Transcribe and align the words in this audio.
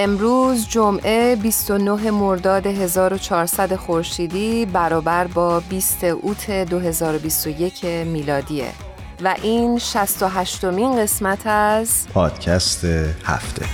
امروز 0.00 0.68
جمعه 0.68 1.36
29 1.36 2.10
مرداد 2.10 2.66
1400 2.66 3.74
خورشیدی 3.76 4.66
برابر 4.66 5.26
با 5.26 5.60
20 5.60 6.04
اوت 6.04 6.50
2021 6.50 7.84
میلادیه. 7.84 8.72
و 9.22 9.34
این 9.42 9.78
68 9.78 10.64
مین 10.64 10.96
قسمت 10.96 11.46
از 11.46 12.08
پادکست 12.14 12.84
هفته. 13.24 13.66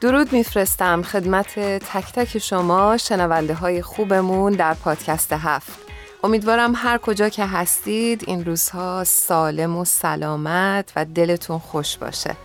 درود 0.00 0.32
میفرستم 0.32 1.02
خدمت 1.02 1.58
تک 1.58 2.12
تک 2.12 2.38
شما 2.38 2.96
شنونده 2.96 3.54
های 3.54 3.82
خوبمون 3.82 4.52
در 4.52 4.74
پادکست 4.74 5.32
هفت. 5.32 5.95
امیدوارم 6.24 6.72
هر 6.76 6.98
کجا 6.98 7.28
که 7.28 7.46
هستید 7.46 8.24
این 8.26 8.44
روزها 8.44 9.04
سالم 9.04 9.76
و 9.76 9.84
سلامت 9.84 10.92
و 10.96 11.04
دلتون 11.04 11.58
خوش 11.58 11.96
باشه. 11.96 12.36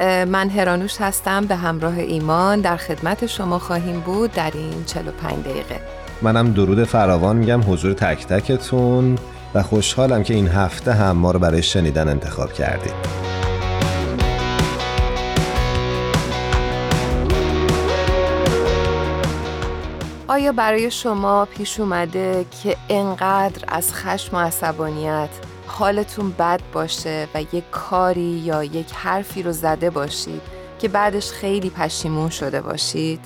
من 0.00 0.50
هرانوش 0.50 1.00
هستم 1.00 1.46
به 1.46 1.56
همراه 1.56 1.98
ایمان 1.98 2.60
در 2.60 2.76
خدمت 2.76 3.26
شما 3.26 3.58
خواهیم 3.58 4.00
بود 4.00 4.32
در 4.32 4.50
این 4.54 4.84
45 4.84 5.44
دقیقه. 5.44 5.80
منم 6.22 6.52
درود 6.52 6.84
فراوان 6.84 7.36
میگم 7.36 7.72
حضور 7.72 7.92
تک 7.92 8.26
تکتون 8.26 9.18
و 9.54 9.62
خوشحالم 9.62 10.22
که 10.22 10.34
این 10.34 10.48
هفته 10.48 10.92
هم 10.92 11.16
ما 11.16 11.30
رو 11.30 11.38
برای 11.38 11.62
شنیدن 11.62 12.08
انتخاب 12.08 12.52
کردید. 12.52 13.23
آیا 20.34 20.52
برای 20.52 20.90
شما 20.90 21.44
پیش 21.44 21.80
اومده 21.80 22.46
که 22.62 22.76
انقدر 22.88 23.64
از 23.68 23.94
خشم 23.94 24.36
و 24.36 24.40
عصبانیت 24.40 25.28
حالتون 25.66 26.30
بد 26.30 26.60
باشه 26.72 27.28
و 27.34 27.42
یک 27.42 27.64
کاری 27.70 28.20
یا 28.20 28.64
یک 28.64 28.92
حرفی 28.92 29.42
رو 29.42 29.52
زده 29.52 29.90
باشید 29.90 30.40
که 30.78 30.88
بعدش 30.88 31.30
خیلی 31.30 31.70
پشیمون 31.70 32.30
شده 32.30 32.60
باشید؟ 32.60 33.20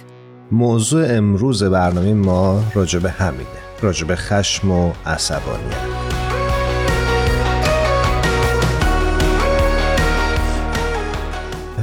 موضوع 0.53 1.07
امروز 1.09 1.63
برنامه 1.63 2.15
ما 2.15 2.63
راجب 2.75 3.07
همینه 3.07 3.59
راجب 3.83 4.15
خشم 4.15 4.71
و 4.71 4.93
عصبانیت 5.07 6.19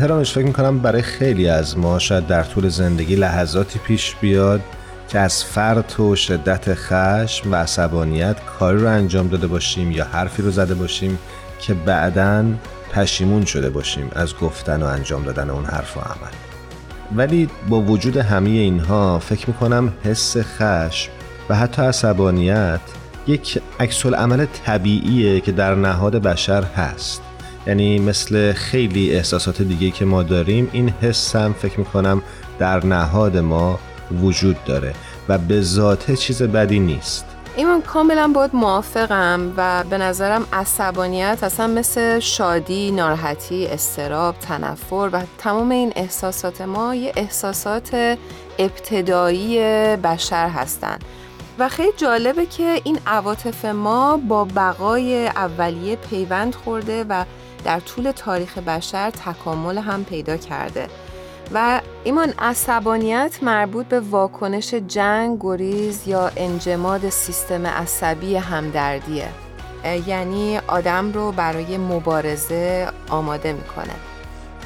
هرانش 0.02 0.34
فکر 0.34 0.46
می‌کنم 0.46 0.80
برای 0.80 1.02
خیلی 1.02 1.50
از 1.50 1.78
ما 1.78 2.00
شاید 2.00 2.28
در 2.28 2.44
طول 2.44 2.69
زندگی 2.69 3.16
لحظاتی 3.16 3.80
پیش 3.80 4.16
بیاد 4.22 4.62
که 5.08 5.20
از 5.20 5.44
فرط 5.44 6.00
و 6.00 6.16
شدت 6.16 6.74
خشم 6.74 7.52
و 7.52 7.56
عصبانیت 7.56 8.36
کاری 8.46 8.78
رو 8.78 8.88
انجام 8.88 9.28
داده 9.28 9.48
باشیم 9.48 9.92
یا 9.92 10.06
حرفی 10.06 10.42
رو 10.42 10.52
زده 10.52 10.74
باشیم 10.74 11.20
که 11.60 11.74
بعدا 11.74 12.46
پشیمون 12.92 13.46
شده 13.46 13.70
باشیم 13.70 14.12
از 14.16 14.38
گفتن 14.38 14.84
و 14.84 14.86
انجام 14.86 15.24
دادن 15.24 15.50
اون 15.50 15.66
حرف 15.66 15.98
و 15.98 16.00
عمل. 16.00 16.32
ولی 17.16 17.50
با 17.70 17.82
وجود 17.82 18.18
همه 18.18 18.50
اینها 18.50 19.20
فکر 19.20 19.48
می‌کنم 19.48 19.94
حس 20.04 20.38
خشم 20.38 21.12
و 21.50 21.56
حتی 21.56 21.82
عصبانیت 21.82 22.80
یک 23.28 23.62
عکس 23.80 24.06
عمل 24.06 24.46
طبیعیه 24.46 25.42
که 25.42 25.52
در 25.52 25.76
نهاد 25.76 26.16
بشر 26.16 26.64
هست. 26.64 27.22
یعنی 27.68 28.00
مثل 28.00 28.54
خیلی 28.54 29.14
احساسات 29.14 29.62
دیگه 29.62 29.92
که 29.92 30.06
ما 30.06 30.24
داریم 30.24 30.70
این 30.72 30.90
حس 30.90 31.36
هم 31.36 31.54
فکر 31.54 31.80
می‌کنم 31.80 32.22
در 32.60 32.86
نهاد 32.86 33.38
ما 33.38 33.80
وجود 34.12 34.64
داره 34.64 34.94
و 35.30 35.38
به 35.38 35.62
ذاته 35.62 36.16
چیز 36.16 36.42
بدی 36.42 36.80
نیست. 36.80 37.26
ایمان 37.58 37.82
کاملا 37.82 38.28
باید 38.28 38.56
موافقم 38.56 39.54
و 39.58 39.84
به 39.90 39.98
نظرم 39.98 40.46
عصبانیت 40.54 41.40
اصلا 41.44 41.68
مثل 41.68 42.20
شادی، 42.20 42.92
ناراحتی، 42.92 43.68
استراب، 43.68 44.36
تنفر 44.40 45.10
و 45.14 45.22
تمام 45.38 45.72
این 45.72 45.94
احساسات 45.96 46.62
ما 46.62 46.96
یه 46.96 47.14
احساسات 47.16 48.18
ابتدایی 48.60 49.60
بشر 49.98 50.50
هستند 50.50 51.04
و 51.60 51.70
خیلی 51.70 51.92
جالبه 51.98 52.46
که 52.46 52.82
این 52.84 53.00
عواطف 53.08 53.66
ما 53.66 54.18
با 54.18 54.46
بقای 54.46 55.28
اولیه 55.28 55.96
پیوند 55.96 56.56
خورده 56.56 57.06
و 57.10 57.26
در 57.64 57.80
طول 57.80 58.12
تاریخ 58.12 58.58
بشر 58.58 59.10
تکامل 59.10 59.78
هم 59.78 60.04
پیدا 60.04 60.38
کرده. 60.38 60.88
و 61.53 61.81
ایمان 62.03 62.33
عصبانیت 62.39 63.38
مربوط 63.41 63.85
به 63.85 64.00
واکنش 64.00 64.73
جنگ، 64.73 65.38
گریز 65.39 66.07
یا 66.07 66.31
انجماد 66.38 67.09
سیستم 67.09 67.67
عصبی 67.67 68.35
همدردیه. 68.35 69.28
یعنی 70.07 70.59
آدم 70.67 71.11
رو 71.11 71.31
برای 71.31 71.78
مبارزه 71.78 72.88
آماده 73.09 73.53
می‌کنه. 73.53 73.94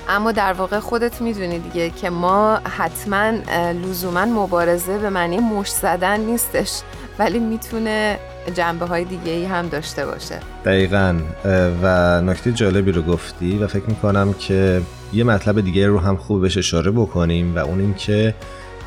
اما 0.09 0.31
در 0.31 0.53
واقع 0.53 0.79
خودت 0.79 1.21
می‌دونی 1.21 1.59
دیگه 1.59 1.89
که 1.89 2.09
ما 2.09 2.55
حتما 2.55 3.29
لزوما 3.71 4.25
مبارزه 4.25 4.97
به 4.97 5.09
معنی 5.09 5.37
مش 5.37 5.69
زدن 5.69 6.19
نیستش 6.19 6.81
ولی 7.19 7.39
می‌تونه 7.39 8.19
جنبه 8.53 8.85
های 8.85 9.03
دیگه 9.03 9.31
ای 9.31 9.45
هم 9.45 9.67
داشته 9.67 10.05
باشه. 10.05 10.39
دقیقا 10.65 11.15
و 11.83 12.21
نکته 12.21 12.51
جالبی 12.51 12.91
رو 12.91 13.01
گفتی 13.01 13.57
و 13.57 13.67
فکر 13.67 13.85
می‌کنم 13.87 14.33
که 14.33 14.81
یه 15.13 15.23
مطلب 15.23 15.61
دیگه 15.61 15.87
رو 15.87 15.99
هم 15.99 16.17
خوب 16.17 16.41
بهش 16.41 16.57
اشاره 16.57 16.91
بکنیم 16.91 17.55
و 17.55 17.59
اون 17.59 17.79
این 17.79 17.93
که 17.93 18.35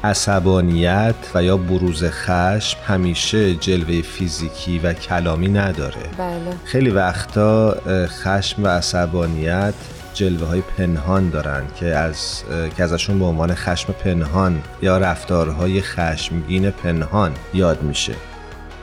عصبانیت 0.05 1.15
و 1.35 1.43
یا 1.43 1.57
بروز 1.57 2.05
خشم 2.05 2.79
همیشه 2.87 3.55
جلوه 3.55 4.03
فیزیکی 4.03 4.79
و 4.79 4.93
کلامی 4.93 5.49
نداره 5.49 6.03
بله. 6.19 6.39
خیلی 6.65 6.91
وقتا 6.91 7.77
خشم 8.07 8.65
و 8.65 8.67
عصبانیت 8.67 9.75
جلوه 10.15 10.49
های 10.49 10.61
پنهان 10.79 11.31
دارن 11.31 11.63
که 11.81 11.87
از 11.87 12.43
که 12.77 12.83
ازشون 12.83 13.19
به 13.19 13.25
عنوان 13.25 13.55
خشم 13.55 13.93
پنهان 13.93 14.63
یا 14.83 14.99
رفتارهای 14.99 15.81
خشمگین 15.81 16.71
پنهان 16.71 17.33
یاد 17.55 17.83
میشه 17.83 18.15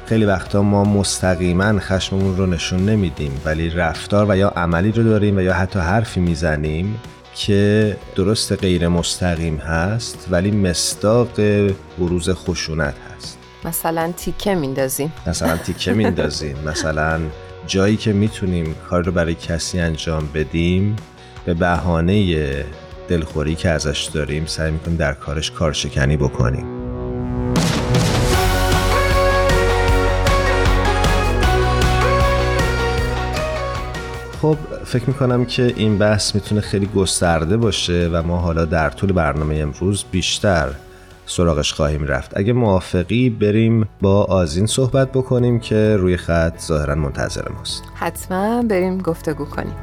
خیلی 0.05 0.25
وقتا 0.25 0.61
ما 0.61 0.83
مستقیما 0.83 1.79
خشممون 1.79 2.37
رو 2.37 2.45
نشون 2.45 2.85
نمیدیم 2.85 3.41
ولی 3.45 3.69
رفتار 3.69 4.25
و 4.29 4.37
یا 4.37 4.49
عملی 4.49 4.91
رو 4.91 5.03
داریم 5.03 5.37
و 5.37 5.41
یا 5.41 5.53
حتی 5.53 5.79
حرفی 5.79 6.19
می‌زنیم 6.19 6.99
که 7.39 7.97
درست 8.15 8.51
غیر 8.51 8.87
مستقیم 8.87 9.57
هست 9.57 10.27
ولی 10.31 10.51
مستاق 10.51 11.29
بروز 11.99 12.29
خشونت 12.29 12.93
هست. 13.15 13.37
مثلا 13.65 14.11
تیکه 14.17 14.55
میندازیم. 14.55 15.13
مثلا 15.27 15.57
تیکه 15.57 15.93
میندازیم. 15.93 16.57
مثلا 16.69 17.19
جایی 17.67 17.97
که 17.97 18.13
می‌تونیم 18.13 18.75
کار 18.89 19.03
رو 19.03 19.11
برای 19.11 19.35
کسی 19.35 19.79
انجام 19.79 20.29
بدیم 20.33 20.95
به 21.45 21.53
بهانه 21.53 22.65
دلخوری 23.07 23.55
که 23.55 23.69
ازش 23.69 24.09
داریم 24.13 24.45
سعی 24.45 24.71
می‌کنیم 24.71 24.97
در 24.97 25.13
کارش 25.13 25.51
کارشکنی 25.51 26.17
بکنیم. 26.17 26.78
خب 34.41 34.57
فکر 34.85 35.03
می‌کنم 35.07 35.45
که 35.45 35.73
این 35.75 35.97
بحث 35.97 36.35
می‌تونه 36.35 36.61
خیلی 36.61 36.85
گسترده 36.85 37.57
باشه 37.57 38.09
و 38.13 38.23
ما 38.23 38.37
حالا 38.37 38.65
در 38.65 38.89
طول 38.89 39.11
برنامه 39.11 39.55
امروز 39.55 40.03
بیشتر 40.11 40.69
سراغش 41.25 41.73
خواهیم 41.73 42.05
رفت. 42.05 42.37
اگه 42.37 42.53
موافقی 42.53 43.29
بریم 43.29 43.87
با 44.01 44.23
آزین 44.23 44.65
صحبت 44.65 45.11
بکنیم 45.11 45.59
که 45.59 45.97
روی 45.97 46.17
خط 46.17 46.59
ظاهرا 46.61 46.95
منتظر 46.95 47.49
ماست. 47.57 47.83
حتما 47.95 48.63
بریم 48.63 48.97
گفتگو 48.97 49.45
کنیم. 49.45 49.75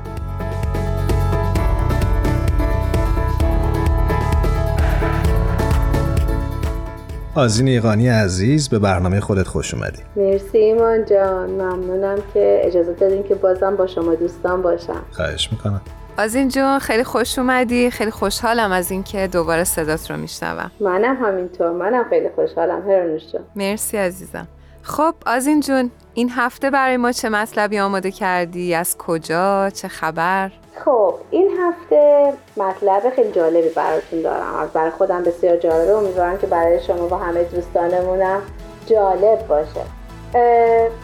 آزین 7.37 7.69
ایقانی 7.69 8.09
عزیز 8.09 8.69
به 8.69 8.79
برنامه 8.79 9.21
خودت 9.21 9.47
خوش 9.47 9.75
اومدی. 9.75 10.03
مرسی 10.17 10.59
ایمان 10.59 11.05
جان. 11.05 11.51
ممنونم 11.51 12.19
که 12.35 12.61
اجازه 12.65 12.93
دادین 12.93 13.23
که 13.23 13.35
بازم 13.35 13.77
با 13.77 13.87
شما 13.87 14.15
دوستان 14.15 14.63
باشم. 14.63 15.03
خواهش 15.13 15.53
می‌کنم. 15.53 15.81
آزین 16.19 16.49
جون 16.49 16.79
خیلی 16.79 17.05
خوش 17.05 17.39
اومدی. 17.39 17.91
خیلی 17.91 18.11
خوشحالم 18.11 18.73
از 18.73 18.91
اینکه 18.91 19.29
دوباره 19.33 19.65
صدات 19.65 20.11
رو 20.11 20.17
میشنوم. 20.17 20.71
منم 20.81 21.17
همینطور. 21.17 21.71
منم 21.71 22.05
خیلی 22.11 22.29
خوشحالم. 22.35 22.83
هرانوش 22.91 23.33
جان. 23.33 23.43
مرسی 23.57 23.97
عزیزم. 23.97 24.49
خب 24.83 25.15
آزین 25.27 25.61
جون 25.61 25.91
این 26.15 26.31
هفته 26.37 26.71
برای 26.71 26.97
ما 26.97 27.13
چه 27.13 27.29
مطلبی 27.29 27.79
آماده 27.79 28.11
کردی؟ 28.11 28.75
از 28.75 28.97
کجا؟ 28.99 29.71
چه 29.71 29.89
خبر؟ 29.89 30.51
خب 30.85 31.15
این 31.31 31.51
هفته 31.61 32.33
مطلب 32.57 33.11
خیلی 33.11 33.33
جالبی 33.33 33.69
براتون 33.69 34.23
دارم. 34.23 34.71
برای 34.75 34.91
خودم 34.91 35.23
بسیار 35.23 35.57
جالبه. 35.57 35.97
امیدوارم 35.97 36.39
که 36.39 36.47
برای 36.47 36.81
شما 36.81 37.09
و 37.09 37.15
همه 37.15 37.45
دوستانمونم 37.45 38.43
جالب 38.87 39.47
باشه. 39.49 39.81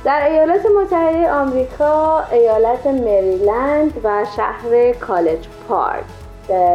در 0.04 0.28
ایالات 0.30 0.66
متحده 0.66 1.32
آمریکا 1.32 2.22
ایالت 2.32 2.86
مریلند 2.86 4.00
و 4.04 4.26
شهر 4.36 4.92
کالج 4.92 5.48
پارک. 5.68 6.04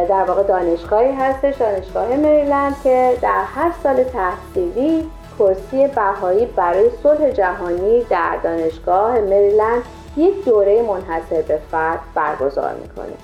در 0.08 0.24
واقع 0.24 0.42
دانشگاهی 0.42 1.12
هستش 1.12 1.56
دانشگاه 1.56 2.16
مریلند 2.16 2.76
که 2.84 3.12
در 3.22 3.42
هر 3.54 3.72
سال 3.82 4.04
تحصیلی 4.04 5.10
کرسی 5.38 5.86
بهایی 5.86 6.46
برای 6.46 6.90
صلح 7.02 7.30
جهانی 7.30 8.04
در 8.10 8.36
دانشگاه 8.42 9.20
مریلند 9.20 9.82
یک 10.16 10.44
دوره 10.44 10.82
منحصر 10.82 11.42
به 11.42 11.56
فرد 11.70 12.00
برگزار 12.14 12.74
می‌کنه 12.74 13.16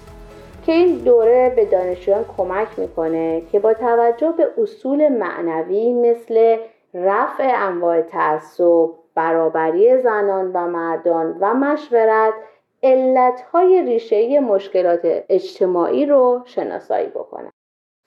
که 0.66 0.72
این 0.72 0.96
دوره 0.96 1.52
به 1.56 1.64
دانشجویان 1.64 2.24
کمک 2.36 2.68
می‌کنه 2.76 3.42
که 3.52 3.58
با 3.58 3.74
توجه 3.74 4.32
به 4.36 4.48
اصول 4.62 5.08
معنوی 5.08 5.92
مثل 5.92 6.56
رفع 6.94 7.52
انواع 7.56 8.00
تعصب 8.00 8.88
برابری 9.14 10.02
زنان 10.02 10.52
و 10.52 10.66
مردان 10.66 11.36
و 11.40 11.54
مشورت 11.54 12.34
علتهای 12.82 13.82
ریشهای 13.82 14.40
مشکلات 14.40 15.00
اجتماعی 15.28 16.06
رو 16.06 16.42
شناسایی 16.44 17.08
بکنه. 17.08 17.50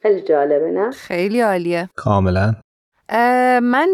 خیلی 0.02 0.22
جالبه 0.22 0.72
نه؟ 0.72 0.92
خیلی 0.92 1.42
عالیه. 1.42 1.90
کاملا. 1.96 2.56
من 3.64 3.88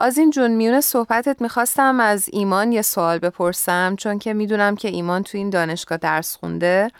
از 0.00 0.18
این 0.18 0.30
جون 0.30 0.50
میونه 0.50 0.80
صحبتت 0.80 1.42
می‌خواستم 1.42 2.00
از 2.00 2.28
ایمان 2.32 2.72
یه 2.72 2.82
سوال 2.82 3.18
بپرسم 3.18 3.96
چون 3.98 4.18
که 4.18 4.34
می‌دونم 4.34 4.76
که 4.76 4.88
ایمان 4.88 5.22
تو 5.22 5.38
این 5.38 5.50
دانشگاه 5.50 5.98
درس 5.98 6.36
خونده 6.36 6.90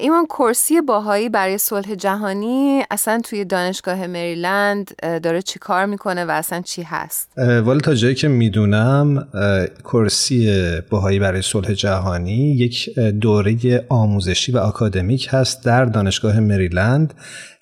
ایمان 0.00 0.26
کرسی 0.26 0.80
باهایی 0.80 1.28
برای 1.28 1.58
صلح 1.58 1.94
جهانی 1.94 2.84
اصلا 2.90 3.20
توی 3.24 3.44
دانشگاه 3.44 4.06
مریلند 4.06 4.96
داره 5.22 5.42
چی 5.42 5.58
کار 5.58 5.86
می‌کنه 5.86 6.24
و 6.24 6.30
اصلا 6.30 6.60
چی 6.60 6.82
هست؟ 6.82 7.38
ولی 7.38 7.80
تا 7.80 7.94
جایی 7.94 8.14
که 8.14 8.28
می‌دونم 8.28 9.28
کرسی 9.84 10.50
باهایی 10.90 11.18
برای 11.18 11.42
صلح 11.42 11.72
جهانی 11.72 12.56
یک 12.56 12.98
دوره 12.98 13.86
آموزشی 13.88 14.52
و 14.52 14.58
آکادمیک 14.58 15.28
هست 15.30 15.64
در 15.64 15.84
دانشگاه 15.84 16.40
مریلند 16.40 17.14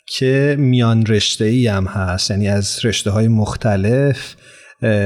که 0.06 0.56
میان 0.58 1.06
رشته 1.06 1.44
ای 1.44 1.66
هم 1.66 1.86
هست. 1.86 2.30
یعنی 2.30 2.48
از 2.48 2.84
رشته 2.84 3.10
های 3.10 3.28
مختلف 3.28 4.34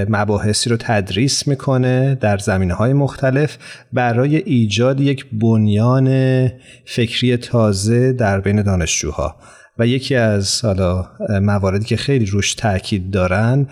مباحثی 0.08 0.70
رو 0.70 0.76
تدریس 0.76 1.48
می‌کنه 1.48 2.14
در 2.14 2.38
زمینه 2.38 2.74
های 2.74 2.92
مختلف 2.92 3.58
برای 3.92 4.36
ایجاد 4.36 5.00
یک 5.00 5.26
بنیان 5.32 6.08
فکری 6.84 7.36
تازه 7.36 8.12
در 8.12 8.40
بین 8.40 8.62
دانشجوها. 8.62 9.36
و 9.78 9.86
یکی 9.86 10.14
از 10.14 10.64
حالا 10.64 11.06
مواردی 11.42 11.84
که 11.84 11.96
خیلی 11.96 12.26
روش 12.26 12.54
تاکید 12.54 13.10
دارن 13.10 13.66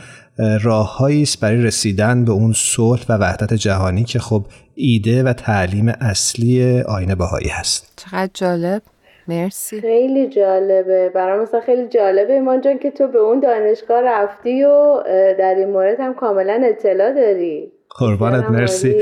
راههایی 0.63 1.23
است 1.23 1.41
برای 1.41 1.63
رسیدن 1.63 2.25
به 2.25 2.33
اون 2.33 2.53
صلح 2.57 3.05
و 3.09 3.13
وحدت 3.13 3.55
جهانی 3.55 4.05
که 4.05 4.19
خب 4.19 4.47
ایده 4.75 5.23
و 5.23 5.33
تعلیم 5.33 5.89
اصلی 5.89 6.81
آینه 6.81 7.15
بهایی 7.15 7.49
هست. 7.49 7.93
چقدر 7.97 8.31
جالب. 8.35 8.83
مرسی. 9.29 9.81
خیلی 9.81 10.29
جالبه. 10.29 11.09
برای 11.09 11.41
مثلا 11.41 11.61
خیلی 11.61 11.89
جالبه. 11.89 12.33
ایمان 12.33 12.61
جان 12.61 12.79
که 12.79 12.91
تو 12.91 13.09
به 13.09 13.19
اون 13.19 13.41
دانشگاه 13.41 14.01
رفتی 14.01 14.65
و 14.65 15.03
در 15.39 15.55
این 15.55 15.71
مورد 15.71 16.01
هم 16.01 16.15
کاملا 16.15 16.61
اطلاع 16.65 17.13
داری. 17.13 17.73
قربانت 17.99 18.51
مرسی. 18.51 18.95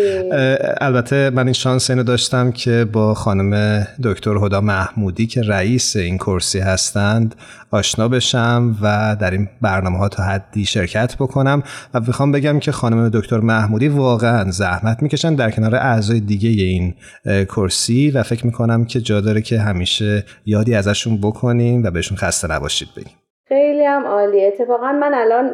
البته 0.80 1.30
من 1.30 1.44
این 1.44 1.52
شانس 1.52 1.90
اینو 1.90 2.02
داشتم 2.02 2.52
که 2.52 2.86
با 2.92 3.14
خانم 3.14 3.82
دکتر 4.04 4.30
هدا 4.30 4.60
محمودی 4.60 5.26
که 5.26 5.42
رئیس 5.42 5.96
این 5.96 6.18
کرسی 6.18 6.58
هستند 6.58 7.34
آشنا 7.70 8.08
بشم 8.08 8.76
و 8.82 9.16
در 9.20 9.30
این 9.30 9.48
برنامه 9.62 9.98
ها 9.98 10.08
تا 10.08 10.22
حدی 10.22 10.64
شرکت 10.64 11.16
بکنم 11.16 11.62
و 11.94 12.00
می‌خوام 12.00 12.32
بگم 12.32 12.58
که 12.58 12.72
خانم 12.72 13.08
دکتر 13.08 13.40
محمودی 13.40 13.88
واقعا 13.88 14.50
زحمت 14.50 15.02
می‌کشن 15.02 15.34
در 15.34 15.50
کنار 15.50 15.74
اعضای 15.74 16.20
دیگه 16.20 16.48
این 16.48 16.94
کرسی 17.24 18.10
و 18.10 18.22
فکر 18.22 18.46
می‌کنم 18.46 18.84
که 18.84 19.00
جا 19.00 19.20
داره 19.20 19.42
که 19.42 19.58
همیشه 19.58 20.24
یادی 20.46 20.74
ازشون 20.74 21.20
بکنیم 21.20 21.84
و 21.84 21.90
بهشون 21.90 22.18
خسته 22.18 22.52
نباشید 22.52 22.88
بگیم 22.96 23.16
خیلی 23.48 23.84
هم 23.84 24.06
عالی. 24.06 24.44
اتفاقا 24.44 24.92
من 24.92 25.14
الان 25.14 25.50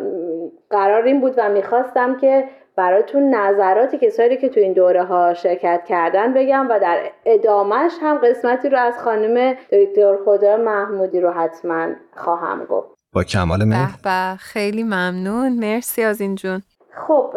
قرار 0.70 1.04
این 1.04 1.20
بود 1.20 1.32
و 1.38 1.48
می‌خواستم 1.54 2.20
که 2.20 2.44
براتون 2.80 3.34
نظراتی 3.34 3.98
کسایی 3.98 4.36
که 4.36 4.48
تو 4.48 4.60
این 4.60 4.72
دوره 4.72 5.04
ها 5.04 5.34
شرکت 5.34 5.84
کردن 5.88 6.34
بگم 6.34 6.66
و 6.70 6.78
در 6.78 7.10
ادامش 7.24 7.92
هم 8.00 8.18
قسمتی 8.18 8.68
رو 8.68 8.78
از 8.78 8.98
خانم 8.98 9.56
دکتر 9.72 10.16
خدا 10.24 10.56
محمودی 10.56 11.20
رو 11.20 11.30
حتما 11.30 11.88
خواهم 12.16 12.64
گفت. 12.64 12.88
با 13.14 13.24
کمال 13.24 13.64
میل 13.64 13.86
به 14.04 14.36
خیلی 14.38 14.82
ممنون. 14.82 15.52
مرسی 15.52 16.02
از 16.02 16.20
این 16.20 16.34
جون. 16.34 16.62
خب 17.06 17.36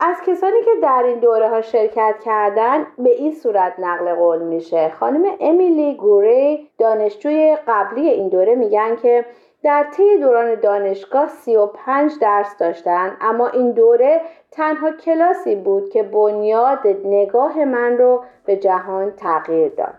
از 0.00 0.16
کسانی 0.26 0.62
که 0.64 0.70
در 0.82 1.02
این 1.06 1.18
دوره 1.18 1.48
ها 1.48 1.60
شرکت 1.60 2.14
کردن 2.24 2.86
به 2.98 3.10
این 3.10 3.34
صورت 3.34 3.74
نقل 3.78 4.14
قول 4.14 4.42
میشه. 4.42 4.92
خانم 5.00 5.24
امیلی 5.40 5.94
گوری 5.94 6.70
دانشجوی 6.78 7.56
قبلی 7.68 8.08
این 8.08 8.28
دوره 8.28 8.54
میگن 8.54 8.96
که 8.96 9.24
در 9.64 9.86
طی 9.96 10.18
دوران 10.18 10.54
دانشگاه 10.54 11.28
35 11.28 12.12
درس 12.20 12.56
داشتن 12.58 13.16
اما 13.20 13.48
این 13.48 13.72
دوره 13.72 14.20
تنها 14.56 14.90
کلاسی 14.92 15.54
بود 15.54 15.90
که 15.90 16.02
بنیاد 16.02 16.78
نگاه 17.04 17.64
من 17.64 17.98
رو 17.98 18.22
به 18.44 18.56
جهان 18.56 19.10
تغییر 19.10 19.68
داد. 19.68 19.94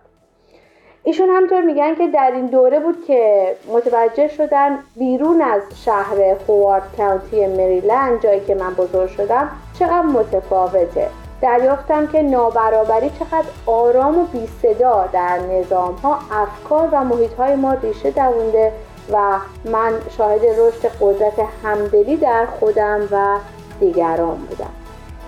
ایشون 1.04 1.30
همطور 1.30 1.62
میگن 1.62 1.96
که 1.96 2.08
در 2.08 2.32
این 2.36 2.46
دوره 2.46 2.80
بود 2.80 3.06
که 3.06 3.56
متوجه 3.74 4.28
شدن 4.28 4.80
بیرون 4.96 5.42
از 5.42 5.62
شهر 5.86 6.36
خوارد 6.46 6.84
کانتی 6.98 7.48
مریلند 7.48 8.22
جایی 8.22 8.40
که 8.40 8.56
من 8.56 8.74
بزرگ 8.74 9.10
شدم 9.10 9.52
چقدر 9.80 10.02
متفاوته. 10.02 11.08
دریافتم 11.42 12.08
که 12.08 12.22
نابرابری 12.22 13.10
چقدر 13.10 13.48
آرام 13.66 14.18
و 14.18 14.26
بی 14.26 14.48
صدا 14.62 15.10
در 15.14 15.40
نظام 15.40 15.94
ها 15.94 16.20
افکار 16.32 16.90
و 16.92 17.04
محیط 17.04 17.34
های 17.34 17.56
ما 17.56 17.74
ریشه 17.74 18.12
دوونده 18.12 18.72
و 19.12 19.38
من 19.66 19.94
شاهد 20.18 20.42
رشد 20.46 20.92
قدرت 21.02 21.48
همدلی 21.64 22.18
در 22.18 22.46
خودم 22.46 23.08
و 23.12 23.38
دیگران 23.80 24.38
بودم 24.38 24.70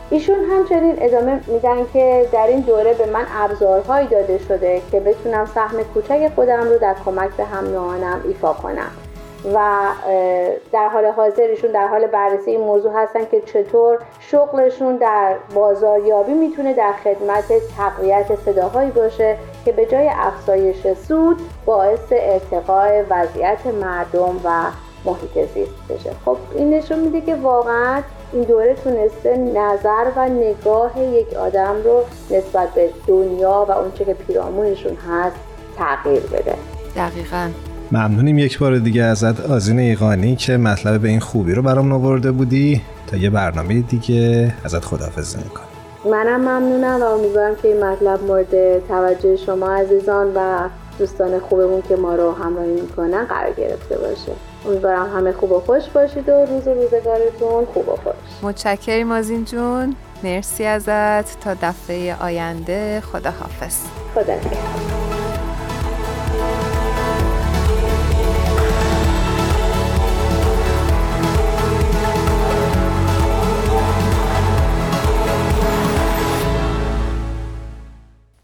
ایشون 0.10 0.36
همچنین 0.52 0.96
ادامه 0.98 1.40
میدن 1.48 1.86
که 1.94 2.30
در 2.32 2.48
این 2.48 2.60
دوره 2.60 2.94
به 2.94 3.06
من 3.06 3.26
ابزارهایی 3.38 4.08
داده 4.08 4.38
شده 4.38 4.82
که 4.92 5.00
بتونم 5.00 5.46
سهم 5.46 5.84
کوچک 5.84 6.32
خودم 6.36 6.64
رو 6.64 6.78
در 6.78 6.96
کمک 7.06 7.30
به 7.30 7.44
هم 7.44 7.66
نوعانم 7.66 8.22
ایفا 8.28 8.54
کنم. 8.54 8.92
و 9.54 9.88
در 10.72 10.88
حال 10.88 11.06
حاضر 11.06 11.42
ایشون 11.42 11.72
در 11.72 11.88
حال 11.88 12.08
بررسی 12.08 12.52
این 12.52 12.60
موضوع 12.62 12.92
هستن 12.96 13.26
که 13.32 13.42
چطور 13.42 14.00
شغلشون 14.20 14.96
در 14.96 15.36
بازاریابی 15.56 16.34
می‌تونه 16.34 16.74
در 16.74 16.94
خدمت 17.04 17.44
تقویت 17.78 18.36
صداهایی 18.36 18.92
باشه 18.92 19.38
که 19.66 19.72
به 19.72 19.86
جای 19.86 20.10
افزایش 20.14 20.94
سود 21.08 21.38
باعث 21.66 22.00
ارتقاء 22.12 23.04
وضعیت 23.10 23.66
مردم 23.82 24.42
و 24.44 24.50
محیط 25.06 25.54
زیست 25.54 25.88
بشه. 25.90 26.12
خب 26.26 26.38
این 26.56 26.74
نشون 26.74 27.00
میده 27.00 27.22
که 27.22 27.36
واقعا 27.36 28.02
این 28.34 28.44
دوره 28.44 28.76
تونسته 28.84 29.38
نظر 29.38 30.12
و 30.16 30.30
نگاه 30.30 31.00
یک 31.00 31.34
آدم 31.34 31.76
رو 31.86 32.04
نسبت 32.32 32.70
به 32.76 32.90
دنیا 33.08 33.66
و 33.70 33.72
اونچه 33.72 34.06
که 34.06 34.14
پیرامونشون 34.14 34.98
هست 35.10 35.36
تغییر 35.78 36.20
بده. 36.20 36.56
دقیقا. 36.96 37.50
ممنونیم 37.92 38.38
یک 38.38 38.60
بار 38.60 38.78
دیگه 38.78 39.04
ازت 39.04 39.50
آزین 39.50 39.80
ایقانی 39.80 40.36
که 40.36 40.58
مطلب 40.58 41.02
به 41.02 41.08
این 41.08 41.20
خوبی 41.20 41.54
رو 41.54 41.62
برام 41.62 41.90
نورده 41.90 42.32
بودی. 42.32 42.82
تا 43.08 43.18
یه 43.18 43.30
برنامه 43.30 43.82
دیگه 43.82 44.54
ازت 44.66 44.86
خداحافظی 44.86 45.38
می‌کنم. 45.38 45.68
منم 46.06 46.42
ممنونم 46.42 47.02
و 47.02 47.06
امیدوارم 47.06 47.56
که 47.56 47.68
این 47.68 47.84
مطلب 47.84 48.24
مورد 48.24 48.88
توجه 48.88 49.36
شما 49.36 49.70
عزیزان 49.70 50.32
و 50.36 50.70
دوستان 51.00 51.40
خوبمون 51.40 51.82
که 51.90 51.96
ما 51.96 52.16
رو 52.16 52.32
همراهی 52.32 52.82
می‌کنن 52.82 53.26
قرار 53.26 53.54
گرفته 53.54 53.98
باشه. 53.98 54.32
امیدوارم 54.66 55.16
همه 55.16 55.32
خوب 55.32 55.52
و 55.52 55.60
خوش 55.60 55.84
باشید 55.94 56.30
و 56.30 56.32
روز 56.32 56.68
و 56.68 56.74
روزگارتون 56.74 57.66
خوب 57.74 57.90
و 57.90 57.96
خوش. 57.96 58.14
متشکریم 58.42 59.12
این 59.12 59.46
جون. 59.46 59.96
مرسی 60.24 60.66
ازت. 60.66 61.40
تا 61.40 61.54
دفعه 61.62 62.16
آینده. 62.22 63.02
خدا 63.12 63.32
حافظ 63.32 63.76
خدا 64.16 64.34
نگهدار. 64.34 65.08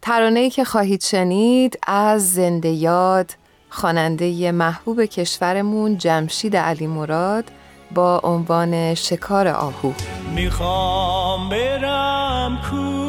ترانه 0.02 0.50
که 0.50 0.64
خواهید 0.64 1.02
شنید 1.02 1.80
از 1.88 2.34
زنده 2.34 2.70
یاد 2.70 3.32
خواننده 3.76 4.52
محبوب 4.52 5.06
کشورمون 5.06 5.98
جمشید 5.98 6.56
علی 6.56 6.88
مراد 6.88 7.52
با 7.96 8.22
عنوان 8.24 8.94
شکار 8.94 9.48
آهو. 9.48 9.92
می‌خوام 10.36 11.50
برم 11.50 12.58
کو 12.70 13.04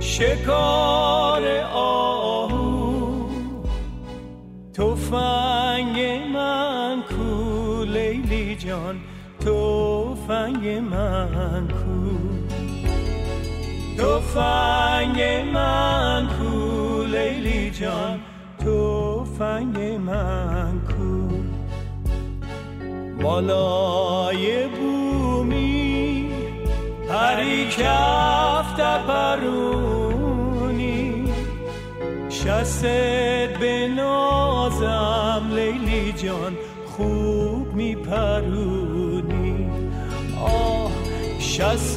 شکار 0.00 1.42
آهو. 1.74 3.26
توفنگ 4.74 5.98
من 6.34 7.02
کو 7.08 7.84
لیلی 7.84 8.56
جان 8.56 9.00
توفنگ 9.44 10.68
من 10.68 11.68
کو. 11.68 12.16
توفنگ 13.96 15.20
من 15.54 16.28
کو 16.38 17.02
لیلی 17.02 17.70
جان 17.70 18.20
توفنگ 18.66 19.78
من 20.06 20.80
کو. 20.88 21.28
بالای 23.22 24.66
بومی 24.66 26.30
پری 27.08 27.66
کفت 27.66 28.80
پرونی. 29.08 30.44
شست 32.28 32.82
به 33.60 33.88
نازم 33.96 35.50
لیلی 35.54 36.12
جان 36.12 36.56
خوب 36.86 37.74
میپرونی. 37.74 39.70
آه 40.40 40.90
شست 41.38 41.96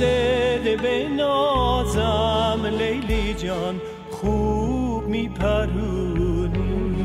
به 0.82 1.08
نازم 1.18 2.66
لیلی 2.80 3.34
جان 3.34 3.82
خوب 4.12 4.79
میپرونی 5.10 6.99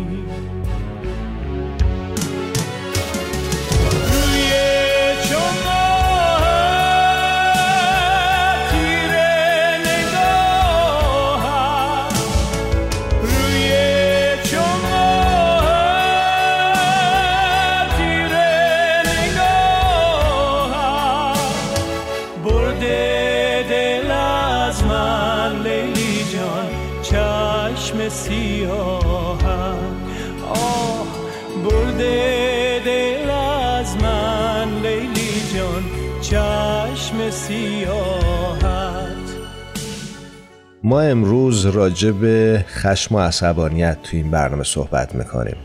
ما 40.94 41.00
امروز 41.00 41.66
راجع 41.66 42.10
به 42.10 42.64
خشم 42.68 43.14
و 43.14 43.18
عصبانیت 43.18 44.02
تو 44.02 44.16
این 44.16 44.30
برنامه 44.30 44.64
صحبت 44.64 45.14
می‌کنیم. 45.14 45.56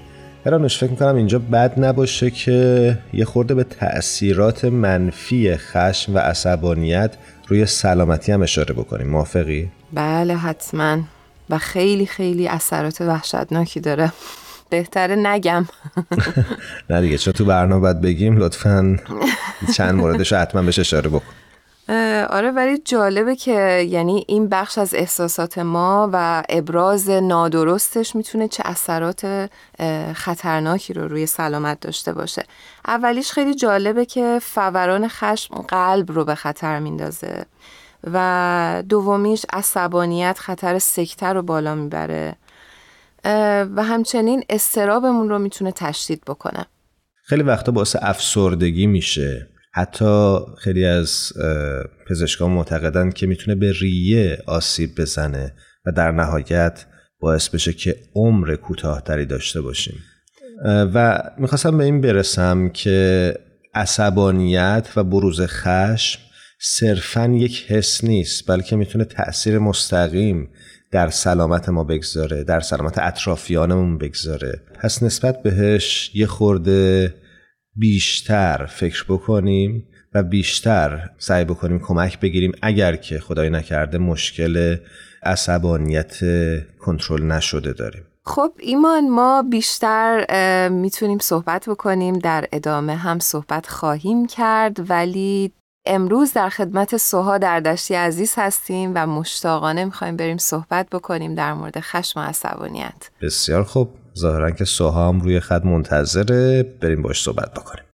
هرانوش 0.45 0.77
فکر 0.77 0.89
می‌کنم 0.89 1.15
اینجا 1.15 1.39
بد 1.39 1.79
نباشه 1.79 2.31
که 2.31 2.97
یه 3.13 3.25
خورده 3.25 3.53
به 3.55 3.63
تأثیرات 3.63 4.65
منفی 4.65 5.55
خشم 5.57 6.15
و 6.15 6.17
عصبانیت 6.17 7.15
روی 7.47 7.65
سلامتی 7.65 8.31
هم 8.31 8.41
اشاره 8.41 8.73
بکنیم. 8.73 9.07
موافقی؟ 9.07 9.69
بله 9.93 10.35
حتما. 10.35 10.99
و 11.49 11.57
خیلی 11.57 12.05
خیلی 12.05 12.47
اثرات 12.47 13.01
وحشتناکی 13.01 13.79
داره. 13.79 14.13
بهتره 14.69 15.15
نگم. 15.15 15.65
نه 16.89 17.01
دیگه 17.01 17.17
چون 17.17 17.33
تو 17.33 17.45
برنامه 17.45 17.81
باید 17.81 18.01
بگیم 18.01 18.37
لطفا 18.37 18.97
چند 19.75 19.95
موردش 19.95 20.33
حتما 20.33 20.61
بهش 20.61 20.79
اشاره 20.79 21.09
بکن. 21.09 21.33
آره 22.29 22.51
ولی 22.51 22.77
جالبه 22.77 23.35
که 23.35 23.85
یعنی 23.89 24.25
این 24.27 24.49
بخش 24.49 24.77
از 24.77 24.93
احساسات 24.93 25.57
ما 25.57 26.09
و 26.13 26.43
ابراز 26.49 27.09
نادرستش 27.09 28.15
می‌تونه 28.15 28.47
چه 28.47 28.63
اثرات 28.65 29.49
خطرناکی 30.13 30.93
رو 30.93 31.07
روی 31.07 31.25
سلامت 31.25 31.79
داشته 31.79 32.13
باشه. 32.13 32.43
اولیش 32.87 33.31
خیلی 33.31 33.55
جالبه 33.55 34.05
که 34.05 34.39
فوران 34.41 35.07
خشم 35.07 35.55
قلب 35.55 36.11
رو 36.11 36.25
به 36.25 36.35
خطر 36.35 36.79
میندازه 36.79 37.45
و 38.13 38.83
دومیش 38.89 39.45
عصبانیت 39.53 40.37
خطر 40.39 40.79
سکته 40.79 41.27
رو 41.27 41.41
بالا 41.41 41.75
می‌بره 41.75 42.35
و 43.75 43.83
همچنین 43.83 44.43
استرابمون 44.49 45.29
رو 45.29 45.39
می‌تونه 45.39 45.71
تشدید 45.71 46.21
بکنه. 46.27 46.65
خیلی 47.23 47.43
وقتا 47.43 47.71
باعث 47.71 47.95
افسردگی 48.01 48.87
میشه. 48.87 49.47
حتی 49.79 50.39
خیلی 50.57 50.85
از 50.85 51.33
پزشکان 52.09 52.51
معتقدن 52.51 53.11
که 53.11 53.27
می‌تونه 53.27 53.55
به 53.55 53.73
ریه 53.81 54.37
آسیب 54.45 55.01
بزنه 55.01 55.53
و 55.85 55.91
در 55.91 56.11
نهایت 56.11 56.85
باعث 57.19 57.49
بشه 57.49 57.73
که 57.73 57.95
عمر 58.15 58.55
کوتاهتری 58.55 59.25
داشته 59.25 59.61
باشیم. 59.61 59.95
و 60.65 61.23
می‌خواستم 61.37 61.77
به 61.77 61.83
این 61.83 62.01
برسم 62.01 62.69
که 62.69 63.33
عصبانیت 63.73 64.89
و 64.95 65.03
بروز 65.03 65.41
خشم 65.41 66.19
صرفا 66.61 67.27
یک 67.27 67.65
حس 67.67 68.03
نیست 68.03 68.47
بلکه 68.47 68.75
می‌تونه 68.75 69.05
تأثیر 69.05 69.59
مستقیم 69.59 70.49
در 70.91 71.09
سلامت 71.09 71.69
ما 71.69 71.83
بگذاره 71.83 72.43
در 72.43 72.59
سلامت 72.59 72.97
اطرافیانمون 72.97 73.97
بگذاره. 73.97 74.61
پس 74.81 75.03
نسبت 75.03 75.43
بهش 75.43 76.11
یه 76.13 76.25
خورده 76.25 77.13
بیشتر 77.79 78.65
فکر 78.65 79.05
بکنیم 79.09 79.87
و 80.13 80.23
بیشتر 80.23 81.09
سعی 81.17 81.45
بکنیم 81.45 81.79
کمک 81.79 82.19
بگیریم 82.19 82.51
اگر 82.61 82.95
که 82.95 83.19
خدای 83.19 83.49
نکرده 83.49 83.97
مشکل 83.97 84.77
عصبانیت 85.23 86.19
کنترل 86.79 87.23
نشده 87.23 87.73
داریم. 87.73 88.03
خب 88.25 88.51
ایمان 88.59 89.09
ما 89.09 89.43
بیشتر 89.51 90.25
می‌تونیم 90.69 91.17
صحبت 91.19 91.69
بکنیم 91.69 92.19
در 92.19 92.45
ادامه 92.51 92.95
هم 92.95 93.19
صحبت 93.19 93.67
خواهیم 93.67 94.27
کرد. 94.27 94.89
ولی 94.89 95.51
امروز 95.85 96.33
در 96.33 96.49
خدمت 96.49 96.97
سوها 96.97 97.37
در 97.37 97.59
دشتی 97.59 97.95
عزیز 97.95 98.33
هستیم 98.37 98.91
و 98.95 99.07
مشتاقانه 99.07 99.85
می‌خوایم 99.85 100.17
بریم 100.17 100.37
صحبت 100.37 100.89
بکنیم 100.89 101.35
در 101.35 101.53
مورد 101.53 101.79
خشم 101.79 102.19
و 102.19 102.23
عصبانیت. 102.23 103.09
بسیار 103.21 103.63
خوب. 103.63 103.89
ظاهرا 104.19 104.51
که 104.51 104.65
سوها 104.65 105.09
هم 105.09 105.21
روی 105.21 105.39
خط 105.39 105.65
منتظره 105.65 106.63
بریم 106.63 107.01
باش 107.01 107.21
صحبت 107.21 107.53
بکنیم. 107.53 107.88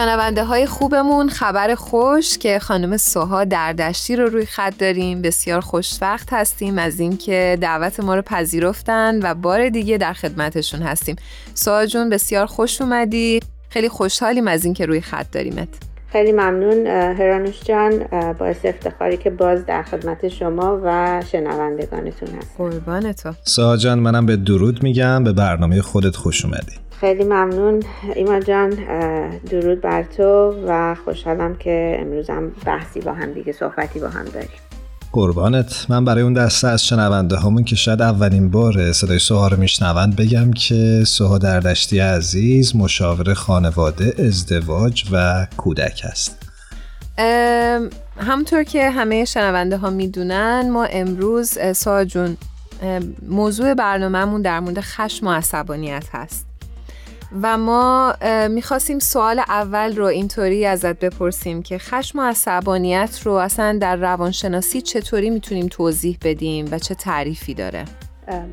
شنونده 0.00 0.44
های 0.44 0.66
خوبمون 0.66 1.28
خبر 1.28 1.74
خوش 1.74 2.38
که 2.38 2.58
خانم 2.58 2.96
سوها 2.96 3.44
در 3.44 3.72
دشتی 3.72 4.16
رو 4.16 4.26
روی 4.26 4.46
خط 4.46 4.78
داریم. 4.78 5.22
بسیار 5.22 5.60
خوشوقت 5.60 6.32
هستیم 6.32 6.78
از 6.78 7.00
اینکه 7.00 7.58
دعوت 7.60 8.00
ما 8.00 8.14
رو 8.14 8.22
پذیرفتن 8.22 9.18
و 9.22 9.34
بار 9.34 9.68
دیگه 9.68 9.98
در 9.98 10.12
خدمتشون 10.12 10.82
هستیم. 10.82 11.16
سوها 11.54 11.86
جون 11.86 12.10
بسیار 12.10 12.46
خوش 12.46 12.80
اومدی. 12.80 13.40
خیلی 13.68 13.88
خوشحالیم 13.88 14.48
از 14.48 14.64
اینکه 14.64 14.86
روی 14.86 15.00
خط 15.00 15.30
داریمت. 15.32 15.68
خیلی 16.12 16.32
ممنون 16.32 16.86
هرانوش 16.86 17.62
جان 17.64 18.04
باعث 18.32 18.64
افتخاری 18.64 19.16
که 19.16 19.30
باز 19.30 19.66
در 19.66 19.82
خدمت 19.82 20.28
شما 20.28 20.80
و 20.84 21.22
شنوندگانتون 21.32 22.28
هست 22.28 22.54
قربان 22.58 23.12
تو. 23.12 23.32
سوها 23.44 23.76
جان 23.76 23.98
منم 23.98 24.26
به 24.26 24.36
درود 24.36 24.82
میگم 24.82 25.24
به 25.24 25.32
برنامه 25.32 25.82
خودت 25.82 26.16
خوش 26.16 26.44
اومدی. 26.44 26.79
خیلی 27.00 27.24
ممنون. 27.24 27.82
ایمان 28.16 28.44
جان 28.44 28.70
درود 29.50 29.80
بر 29.80 30.02
تو 30.02 30.54
و 30.66 30.96
خوشحالم 31.04 31.56
که 31.56 31.96
امروز 32.00 32.30
هم 32.30 32.52
بحثی 32.66 33.00
با 33.00 33.12
هم 33.12 33.32
دیگه 33.32 33.52
صحبتی 33.52 34.00
با 34.00 34.08
هم 34.08 34.24
داریم. 34.24 34.48
قربانت. 35.12 35.86
من 35.88 36.04
برای 36.04 36.22
اون 36.22 36.32
دسته 36.32 36.68
از 36.68 36.86
شنونده 36.86 37.38
همون 37.38 37.64
که 37.64 37.76
شاید 37.76 38.02
اولین 38.02 38.50
بار 38.50 38.92
صدای 38.92 39.18
سوها 39.18 39.48
رو 39.48 39.56
میشنوند 39.56 40.16
بگم 40.16 40.52
که 40.52 41.02
سوها 41.06 41.38
در 41.38 41.60
دشتی 41.60 41.98
عزیز 41.98 42.76
مشاور 42.76 43.34
خانواده 43.34 44.14
ازدواج 44.18 45.04
و 45.12 45.46
کودک 45.56 46.02
است. 46.04 46.38
همطور 48.18 48.62
که 48.64 48.90
همه 48.90 49.24
شنونده 49.24 49.76
ها 49.76 49.90
می‌دونن 49.90 50.70
ما 50.70 50.84
امروز 50.84 51.58
سوها 51.74 52.04
جون 52.04 52.36
موضوع 53.28 53.74
برنامهمون 53.74 54.42
در 54.42 54.60
مورد 54.60 54.80
خشم 54.80 55.26
و 55.26 55.32
عصبانیت 55.32 56.04
هست. 56.12 56.49
و 57.42 57.58
ما 57.58 58.14
می‌خواستیم 58.50 58.98
سوال 58.98 59.38
اول 59.38 59.96
رو 59.96 60.04
اینطوری 60.04 60.66
ازت 60.66 60.98
بپرسیم 60.98 61.62
که 61.62 61.78
خشم 61.78 62.18
و 62.18 62.22
عصبانیت 62.22 63.20
رو 63.24 63.32
اصلا 63.32 63.78
در 63.80 63.96
روانشناسی 63.96 64.80
چطوری 64.80 65.30
می‌تونیم 65.30 65.66
توضیح 65.66 66.18
بدیم 66.24 66.68
و 66.72 66.78
چه 66.78 66.94
تعریفی 66.94 67.54
داره؟ 67.54 67.84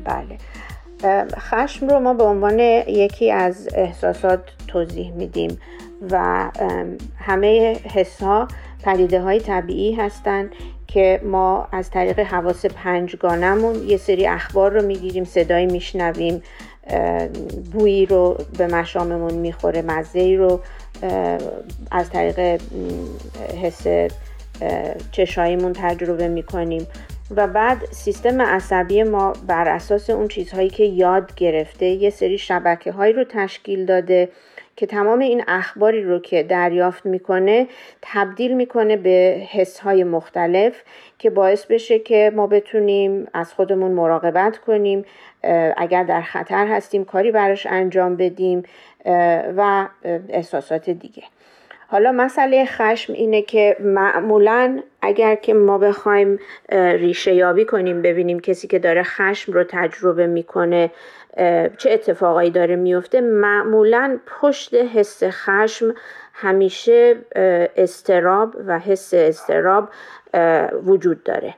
بله 0.04 0.38
خشم 1.38 1.88
رو 1.88 2.00
ما 2.00 2.14
به 2.14 2.24
عنوان 2.24 2.58
یکی 2.58 3.30
از 3.30 3.68
احساسات 3.74 4.40
توضیح 4.66 5.12
میدیم 5.12 5.58
و 6.10 6.50
همه 7.18 7.80
حس 7.94 8.22
ها 8.22 8.48
پدیده 8.82 9.20
های 9.20 9.40
طبیعی 9.40 9.94
هستند 9.94 10.50
که 10.86 11.20
ما 11.24 11.68
از 11.72 11.90
طریق 11.90 12.18
حواس 12.18 12.66
پنجگانمون 12.66 13.88
یه 13.88 13.96
سری 13.96 14.26
اخبار 14.26 14.72
رو 14.72 14.86
می‌گیریم 14.86 15.24
صدایی 15.24 15.66
میشنویم 15.66 16.42
بویی 17.72 18.06
رو 18.06 18.36
به 18.58 18.66
مشاممون 18.66 19.34
می‌خوره 19.34 19.82
مزه 19.82 20.36
رو 20.36 20.60
از 21.90 22.10
طریق 22.10 22.60
حس 23.62 23.86
چشاییمون 25.12 25.72
تجربه 25.72 26.28
می‌کنیم. 26.28 26.86
و 27.36 27.46
بعد 27.46 27.78
سیستم 27.90 28.42
عصبی 28.42 29.02
ما 29.02 29.32
بر 29.46 29.68
اساس 29.68 30.10
اون 30.10 30.28
چیزهایی 30.28 30.70
که 30.70 30.84
یاد 30.84 31.34
گرفته 31.34 31.86
یه 31.86 32.10
سری 32.10 32.38
شبکه 32.38 32.92
هایی 32.92 33.12
رو 33.12 33.24
تشکیل 33.24 33.84
داده. 33.84 34.28
که 34.78 34.86
تمام 34.86 35.18
این 35.18 35.44
اخباری 35.48 36.02
رو 36.02 36.18
که 36.18 36.42
دریافت 36.42 37.06
می‌کنه 37.06 37.66
تبدیل 38.02 38.54
می‌کنه 38.54 38.96
به 38.96 39.42
حس 39.50 39.78
های 39.80 40.04
مختلف 40.04 40.82
که 41.18 41.30
باعث 41.30 41.66
بشه 41.66 41.98
که 41.98 42.32
ما 42.34 42.46
بتونیم 42.46 43.26
از 43.34 43.54
خودمون 43.54 43.90
مراقبت 43.90 44.58
کنیم 44.58 45.04
اگر 45.76 46.04
در 46.04 46.20
خطر 46.20 46.66
هستیم 46.66 47.04
کاری 47.04 47.30
براش 47.30 47.66
انجام 47.66 48.16
بدیم 48.16 48.62
و 49.56 49.88
احساسات 50.28 50.90
دیگه. 50.90 51.22
حالا 51.90 52.12
مسئله 52.12 52.64
خشم 52.64 53.12
اینه 53.12 53.42
که 53.42 53.76
معمولا 53.80 54.82
اگر 55.02 55.34
که 55.34 55.54
ما 55.54 55.78
بخوایم 55.78 56.38
ریشه 56.72 57.34
یابی 57.34 57.64
کنیم 57.64 58.02
ببینیم 58.02 58.40
کسی 58.40 58.68
که 58.68 58.78
داره 58.78 59.02
خشم 59.02 59.52
رو 59.52 59.64
تجربه 59.64 60.26
می‌کنه 60.26 60.90
چه 61.78 61.90
اتفاقایی 61.90 62.50
داره 62.50 62.76
میفته 62.76 63.20
معمولا 63.20 64.18
پشت 64.26 64.74
حس 64.74 65.22
خشم 65.24 65.94
همیشه 66.32 67.16
استراب 67.76 68.56
و 68.66 68.78
حس 68.78 69.14
استراب 69.14 69.88
وجود 70.84 71.22
داره. 71.22 71.54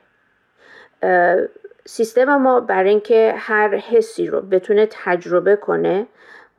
سیستم 1.85 2.35
ما 2.35 2.59
برای 2.59 2.89
اینکه 2.89 3.33
هر 3.37 3.75
حسی 3.75 4.27
رو 4.27 4.41
بتونه 4.41 4.87
تجربه 4.91 5.55
کنه 5.55 6.07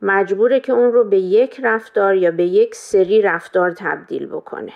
مجبوره 0.01 0.59
که 0.59 0.73
اون 0.73 0.91
رو 0.93 1.03
به 1.03 1.17
یک 1.17 1.59
رفتار 1.63 2.15
یا 2.15 2.31
به 2.31 2.43
یک 2.43 2.75
سری 2.75 3.21
رفتار 3.21 3.71
تبدیل 3.71 4.25
بکنه. 4.25 4.73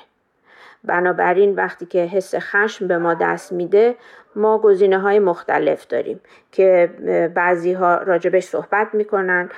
بنابراین 0.88 1.56
وقتی 1.56 1.86
که 1.86 2.00
حس 2.00 2.36
خشم 2.36 2.88
به 2.88 2.98
ما 2.98 3.13
دست 3.13 3.51
میده 3.51 3.96
ما 4.36 4.58
گزینه 4.58 5.00
های 5.00 5.20
مختلف 5.20 5.88
داریم 5.88 6.20
که 6.51 6.89
بعضی 7.36 7.74
ها 7.74 7.98
راجبش 7.98 8.44
صحبت 8.44 8.88
می‌کنن 8.94 9.50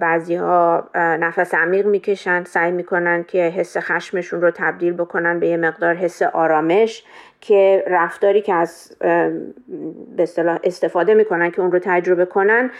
بعضی 0.00 0.34
ها 0.34 0.90
نفس 0.94 1.54
عمیق 1.54 1.86
می‌کشن 1.86 2.44
سعی 2.44 2.72
می‌کنن 2.72 3.24
که 3.24 3.38
حس 3.38 3.76
خشمشون 3.76 4.42
رو 4.42 4.50
تبدیل 4.50 4.92
بکنن 4.92 5.40
به 5.40 5.48
یه 5.48 5.56
مقدار 5.56 5.94
حس 5.94 6.22
آرامش 6.22 7.04
که 7.40 7.84
رفتاری 7.86 8.42
که 8.42 8.54
از 8.54 8.96
به 10.16 10.28
استفاده 10.64 11.14
می‌کنن 11.14 11.50
که 11.50 11.60
اون 11.60 11.72
رو 11.72 11.78
تجربه 11.78 12.24
کنن 12.24 12.70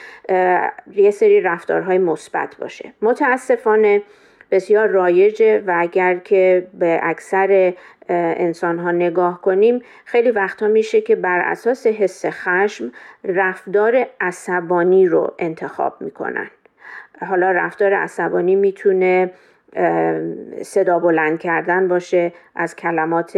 یه 0.92 1.10
سری 1.10 1.40
رفتارهای 1.40 1.98
مثبت 1.98 2.56
باشه. 2.60 2.92
متاسفانه 3.02 4.02
بسیار 4.50 4.88
رایجه 4.88 5.62
و 5.66 5.74
اگر 5.78 6.16
که 6.16 6.66
به 6.78 7.00
اکثر 7.02 7.74
انسان 8.08 8.78
ها 8.78 8.90
نگاه 8.90 9.42
کنیم 9.42 9.82
خیلی 10.04 10.30
وقتها 10.30 10.68
میشه 10.68 11.00
که 11.00 11.16
بر 11.16 11.38
اساس 11.38 11.86
حس 11.86 12.26
خشم 12.26 12.92
رفتار 13.24 14.06
عصبانی 14.20 15.06
رو 15.06 15.34
انتخاب 15.38 15.96
می‌کنن. 16.00 16.50
حالا 17.26 17.50
رفتار 17.50 17.94
عصبانی 17.94 18.56
می‌تونه 18.56 19.30
صدا 20.62 20.98
بلند 20.98 21.38
کردن 21.38 21.88
باشه 21.88 22.32
از 22.54 22.76
کلمات 22.76 23.36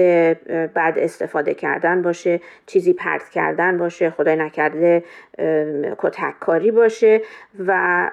بد 0.74 0.94
استفاده 0.96 1.54
کردن 1.54 2.02
باشه 2.02 2.40
چیزی 2.66 2.92
پرت 2.92 3.28
کردن 3.28 3.78
باشه 3.78 4.10
خدای 4.10 4.36
نکرده 4.36 5.04
کتککاری 5.98 6.70
باشه 6.70 7.20
و 7.66 8.10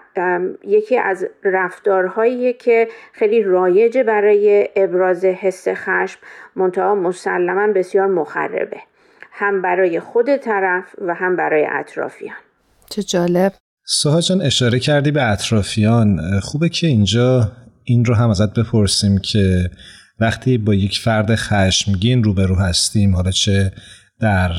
یکی 0.63 0.97
از 0.97 1.27
رفتارهایی 1.43 2.53
که 2.53 2.87
خیلی 3.13 3.43
رایجه 3.43 4.03
برای 4.03 4.69
ابراز 4.75 5.25
حس 5.25 5.67
خشم 5.67 6.19
منتها 6.55 6.95
مسلما 6.95 7.73
بسیار 7.73 8.07
مخربه. 8.07 8.77
هم 9.31 9.61
برای 9.61 9.99
خود 9.99 10.37
طرف 10.37 10.95
و 11.01 11.13
هم 11.13 11.35
برای 11.35 11.67
اطرافیان. 11.71 12.35
چه 12.89 13.03
جالب. 13.03 13.53
سوها 13.85 14.21
جان 14.21 14.41
اشاره 14.41 14.79
کردی 14.79 15.11
به 15.11 15.31
اطرافیان. 15.31 16.19
خوبه 16.41 16.69
که 16.69 16.87
اینجا 16.87 17.51
این 17.87 18.05
رو 18.05 18.13
هم 18.13 18.29
ازت 18.29 18.59
بپرسیم 18.59 19.17
که 19.17 19.69
وقتی 20.19 20.57
با 20.57 20.73
یک 20.73 20.99
فرد 20.99 21.35
خشمگین 21.35 22.23
روبرو 22.23 22.55
هستیم 22.55 23.15
حالا 23.15 23.31
چه 23.31 23.71
در 24.21 24.51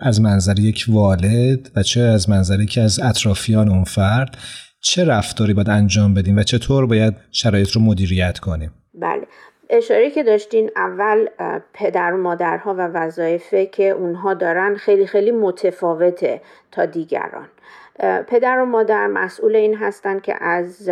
از 0.00 0.20
منظر 0.20 0.58
یک 0.58 0.84
والد 0.88 1.70
و 1.76 1.82
چه 1.82 2.00
از 2.00 2.30
منظر 2.30 2.64
که 2.64 2.80
از 2.80 3.00
اطرافیان 3.00 3.68
اون 3.68 3.84
فرد 3.84 4.36
چه 4.80 5.04
رفتاری 5.04 5.54
باید 5.54 5.70
انجام 5.70 6.14
بدیم 6.14 6.36
و 6.36 6.42
چطور 6.42 6.86
باید 6.86 7.14
شرایط 7.30 7.70
رو 7.70 7.80
مدیریت 7.80 8.38
کنیم؟ 8.38 8.70
بله. 8.94 9.26
اشاره 9.70 10.10
که 10.10 10.22
داشتین 10.22 10.70
اول 10.76 11.26
پدر 11.74 12.12
و 12.12 12.22
مادرها 12.22 12.74
و 12.74 12.80
وظایفه 12.80 13.66
که 13.66 13.84
اونها 13.84 14.34
دارن 14.34 14.76
خیلی 14.76 15.06
خیلی 15.06 15.30
متفاوته 15.30 16.40
تا 16.72 16.86
دیگران. 16.86 17.48
پدر 18.28 18.58
و 18.58 18.64
مادر 18.64 19.06
مسئول 19.06 19.56
این 19.56 19.74
هستن 19.74 20.20
که 20.20 20.44
از 20.44 20.90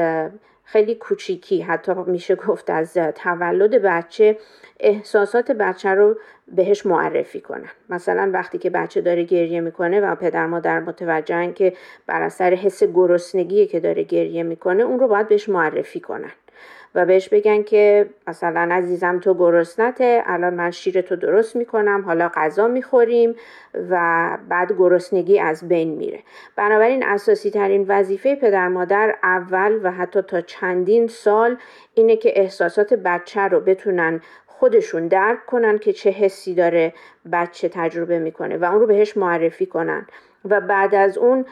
خیلی 0.64 0.94
کوچیکی. 0.94 1.60
حتی 1.60 1.92
میشه 2.06 2.34
گفت 2.34 2.70
از 2.70 2.94
تولد 2.94 3.82
بچه 3.82 4.38
احساسات 4.80 5.50
بچه 5.50 5.88
رو 5.88 6.16
بهش 6.48 6.86
معرفی 6.86 7.40
کنن. 7.40 7.70
مثلا 7.88 8.30
وقتی 8.34 8.58
که 8.58 8.70
بچه 8.70 9.00
داره 9.00 9.24
گریه 9.24 9.60
می‌کنه 9.60 10.00
و 10.00 10.14
پدر 10.14 10.46
مادر 10.46 10.80
متوجهن 10.80 11.52
که 11.52 11.72
بر 12.06 12.22
اثر 12.22 12.54
حس 12.54 12.84
گرسنگی 12.84 13.66
که 13.66 13.80
داره 13.80 14.02
گریه 14.02 14.42
می‌کنه 14.42 14.82
اون 14.82 15.00
رو 15.00 15.08
باید 15.08 15.28
بهش 15.28 15.48
معرفی 15.48 16.00
کنن. 16.00 16.32
و 16.94 17.06
بهش 17.06 17.28
بگن 17.28 17.62
که 17.62 18.06
مثلا 18.26 18.68
عزیزم 18.74 19.20
تو 19.20 19.34
گرسنته 19.34 20.22
الان 20.26 20.54
من 20.54 20.70
شیر 20.70 21.00
تو 21.00 21.16
درست 21.16 21.56
می‌کنم 21.56 22.02
حالا 22.06 22.30
غذا 22.34 22.68
می‌خوریم 22.68 23.34
و 23.90 24.38
بعد 24.48 24.72
گرسنگی 24.72 25.40
از 25.40 25.68
بین 25.68 25.94
میره. 25.94 26.20
بنابراین 26.56 27.04
اساسی 27.04 27.50
ترین 27.50 27.84
وظیفه 27.88 28.34
پدر 28.34 28.68
مادر 28.68 29.14
اول 29.22 29.80
و 29.82 29.90
حتی 29.90 30.22
تا 30.22 30.40
چندین 30.40 31.06
سال 31.06 31.56
اینه 31.94 32.16
که 32.16 32.40
احساسات 32.40 32.94
بچه 32.94 33.40
رو 33.40 33.60
بتونن 33.60 34.20
خودشون 34.46 35.08
درک 35.08 35.46
کنن 35.46 35.78
که 35.78 35.92
چه 35.92 36.10
حسی 36.10 36.54
داره 36.54 36.94
بچه 37.32 37.68
تجربه 37.68 38.18
می‌کنه 38.18 38.56
و 38.56 38.64
اون 38.64 38.80
رو 38.80 38.86
بهش 38.86 39.16
معرفی 39.16 39.66
کنن. 39.66 40.06
و 40.44 40.60
بعد 40.60 40.94
از 40.94 41.18
اون 41.18 41.44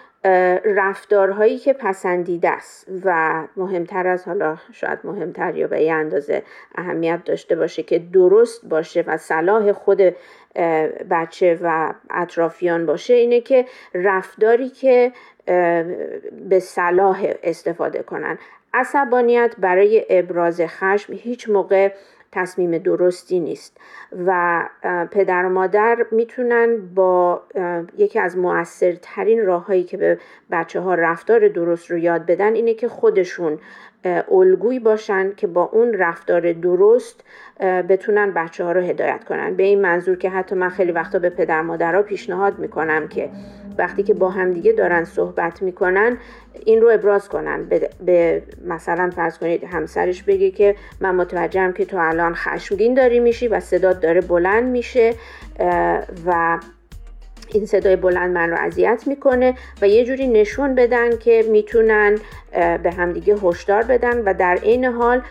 رفتارهایی 0.65 1.59
که 1.59 1.73
پسندیده 1.73 2.51
است 2.51 2.89
و 3.05 3.43
مهمتر 3.57 4.07
از 4.07 4.25
حالا 4.25 4.57
شاید 4.73 4.99
مهمتر 5.05 5.57
یا 5.57 5.67
به 5.67 5.83
یه 5.83 5.93
اندازه 5.93 6.43
اهمیت 6.75 7.25
داشته 7.25 7.57
باشه 7.57 7.83
که 7.83 7.99
درست 7.99 8.67
باشه 8.69 9.05
و 9.07 9.17
صلاح 9.17 9.73
خود 9.73 10.01
بچه 11.11 11.59
و 11.63 11.95
اطرافیان 12.11 12.87
باشه 12.87 13.15
اینه 13.15 13.41
که 13.41 13.67
رفتاری 13.95 14.69
که 14.69 15.13
به 16.49 16.61
صلاح 16.61 17.27
استفاده 17.43 18.03
کنن. 18.03 18.39
عصبانیت 18.75 19.55
برای 19.59 20.07
ابراز 20.11 20.61
خشم 20.61 21.13
هیچ 21.13 21.49
موقع 21.49 21.93
تصمیم 22.33 22.79
درستی 22.79 23.41
نیست. 23.41 23.77
و 24.27 24.63
پدر 25.11 25.45
و 25.45 25.49
مادر 25.49 26.07
می‌تونن 26.11 26.95
با 26.95 27.43
یکی 27.99 28.19
از 28.19 28.39
موثرترین 28.39 29.47
راههایی 29.47 29.85
که 29.85 29.97
به 29.97 30.19
بچه 30.51 30.81
ها 30.81 30.95
رفتار 30.95 31.49
درست 31.49 31.91
رو 31.91 31.99
یاد 31.99 32.27
بدن 32.27 32.55
اینه 32.55 32.75
که 32.75 32.89
خودشون 32.89 33.59
الگویی 34.31 34.79
باشن 34.79 35.33
که 35.37 35.47
با 35.47 35.63
اون 35.73 35.95
رفتار 35.95 36.53
درست 36.53 37.25
بتونن 37.61 38.31
بچه 38.31 38.65
ها 38.65 38.73
رو 38.73 38.81
هدایت 38.81 39.25
کنن. 39.25 39.55
به 39.55 39.63
این 39.63 39.81
منظور 39.81 40.17
که 40.17 40.31
حتی 40.31 40.55
من 40.55 40.69
خیلی 40.69 40.93
وقتا 40.93 41.19
به 41.19 41.31
پدر 41.31 41.63
مادرها 41.63 42.03
پیشنهاد 42.03 42.59
می‌کنم 42.59 43.09
که 43.09 43.31
وقتی 43.79 44.03
که 44.03 44.15
با 44.15 44.31
همدیگه 44.31 44.73
دارن 44.73 45.05
صحبت 45.05 45.63
می‌کنن 45.63 46.17
این 46.65 46.81
رو 46.81 46.89
ابراز 46.89 47.29
کنن. 47.29 47.69
به, 48.07 48.43
مثلا 48.67 49.11
فرض 49.11 49.39
کنید 49.39 49.65
همسرش 49.65 50.23
بگه 50.23 50.51
که 50.51 50.75
من 51.01 51.15
متوجهم 51.15 51.73
که 51.73 51.85
تو 51.85 51.97
الان 51.97 52.35
خشمگین 52.35 52.95
داری 52.95 53.21
میشی 53.21 53.49
و 53.49 53.61
صدات 53.61 54.01
داره 54.01 54.21
بلند 54.21 54.65
میشه 54.65 55.15
و 56.27 56.59
این 57.55 57.67
صدای 57.67 57.97
بلند 57.97 58.31
من 58.31 58.51
رو 58.51 58.57
اذیت 58.59 59.03
می‌کنه 59.07 59.55
و 59.83 59.89
یه 59.89 60.05
جوری 60.05 60.27
نشون 60.27 60.75
بدن 60.75 61.17
که 61.17 61.45
می‌تونن 61.51 62.19
به 62.53 62.91
همدیگه 62.99 63.37
هشدار 63.43 63.83
بدن 63.83 64.19
و 64.19 64.35
در 64.35 64.59
این 64.63 64.85
حال 64.85 65.23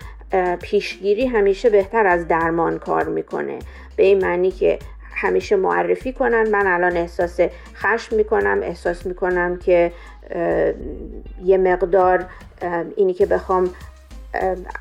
پیشگیری 0.61 1.25
همیشه 1.25 1.69
بهتر 1.69 2.07
از 2.07 2.27
درمان 2.27 2.79
کار 2.79 3.03
می‌کنه. 3.03 3.59
به 3.95 4.03
این 4.03 4.25
معنی 4.25 4.51
که 4.51 4.79
همیشه 5.15 5.55
معرفی 5.55 6.13
کنن. 6.13 6.49
من 6.49 6.67
الان 6.67 6.97
احساس 6.97 7.39
خشم 7.75 8.15
می‌کنم 8.15 8.59
احساس 8.63 9.05
می‌کنم 9.05 9.57
که 9.57 9.91
یه 11.45 11.57
مقدار 11.57 12.25
اینی 12.95 13.13
که 13.13 13.25
بخوام 13.25 13.69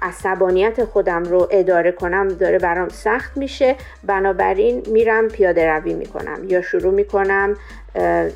عصبانیت 0.03 0.85
خودم 0.85 1.23
رو 1.23 1.49
اداره 1.51 1.93
کنم 1.93 2.29
داره 2.29 2.59
برام 2.59 2.89
سخت 2.89 3.37
میشه. 3.37 3.77
بنابراین 4.05 4.83
میرم 4.87 5.29
پیاده 5.29 5.71
روی 5.71 5.95
می‌کنم 5.95 6.45
یا 6.49 6.63
شروع 6.63 6.95
می‌کنم 6.95 7.57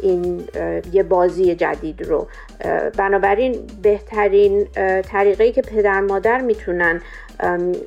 این 0.02 0.44
یه 0.92 1.02
بازی 1.02 1.54
جدید 1.54 2.02
رو. 2.02 2.28
بنابراین 2.98 3.56
بهترین 3.82 4.66
طریقه 5.02 5.52
که 5.52 5.62
پدر 5.62 6.00
مادر 6.00 6.40
می‌تونن 6.40 7.00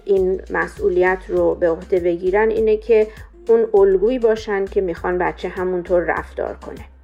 این 0.06 0.42
مسئولیت 0.52 1.20
رو 1.28 1.56
به 1.56 1.70
عهده 1.70 2.00
بگیرن 2.00 2.50
اینه 2.50 2.78
که 2.78 3.08
اون 3.50 3.68
الگویی 3.74 4.20
باشن 4.20 4.66
که 4.66 4.82
می‌خوان 4.82 5.18
بچه 5.18 5.50
همونطور 5.50 6.02
رفتار 6.02 6.58
کنه. 6.66 6.95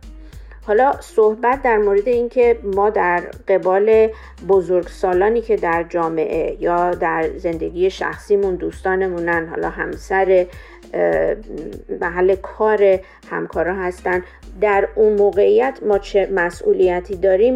حالا 0.64 0.94
صحبت 1.00 1.62
در 1.62 1.78
مورد 1.78 2.08
اینکه 2.08 2.58
ما 2.64 2.90
در 2.90 3.24
قبال 3.48 4.08
بزرگسالانی 4.48 5.42
که 5.42 5.56
در 5.56 5.86
جامعه 5.90 6.58
یا 6.60 6.92
در 6.92 7.30
زندگی 7.38 7.90
شخصیمون 7.90 8.56
دوستانمونن 8.56 9.48
حالا 9.48 9.70
همسر 9.70 10.46
محل 12.02 12.36
کار 12.36 13.00
همکارا 13.30 13.76
هستن 13.76 14.24
در 14.62 14.88
اون 14.96 15.14
موقعیت 15.14 15.80
ما 15.86 15.98
چه 15.98 16.30
مسئولیتی 16.32 17.16
داریم؟ 17.16 17.56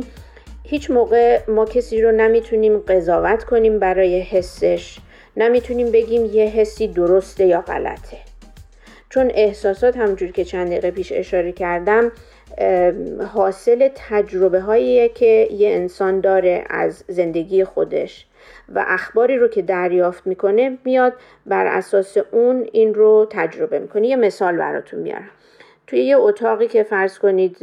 هیچ 0.64 0.92
موقع 0.92 1.40
ما 1.48 1.66
کسی 1.66 2.02
رو 2.02 2.12
نمی‌تونیم 2.12 2.78
قضاوت 2.78 3.44
کنیم 3.44 3.80
برای 3.80 4.22
حسش. 4.22 5.00
نمی‌تونیم 5.38 5.92
بگیم 5.92 6.26
یه 6.26 6.46
حسی 6.46 6.88
درسته 6.88 7.46
یا 7.46 7.62
غلطه. 7.62 8.18
چون 9.10 9.32
احساسات 9.34 9.98
همجور 9.98 10.32
که 10.32 10.46
چند 10.46 10.68
دقیقه 10.68 10.92
پیش 10.92 11.12
اشاره 11.12 11.52
کردم 11.52 12.12
حاصل 13.34 13.90
تجربه 13.96 14.60
هایی 14.60 15.10
که 15.10 15.48
یه 15.52 15.70
انسان 15.70 16.20
داره 16.20 16.64
از 16.70 17.04
زندگی 17.08 17.64
خودش 17.64 18.28
و 18.76 18.86
اخباری 18.88 19.38
رو 19.38 19.48
که 19.48 19.62
دریافت 19.62 20.28
می‌کنه 20.28 20.78
میاد 20.86 21.14
بر 21.46 21.66
اساس 21.66 22.18
اون 22.32 22.68
این 22.72 22.94
رو 22.94 23.28
تجربه 23.30 23.80
می‌کنه. 23.80 24.08
یه 24.08 24.16
مثال 24.16 24.58
براتون 24.58 25.00
میارم. 25.00 25.30
توی 25.88 26.00
یه 26.00 26.18
اتاقی 26.18 26.68
که 26.68 26.84
فرض 26.84 27.20
کنید 27.20 27.58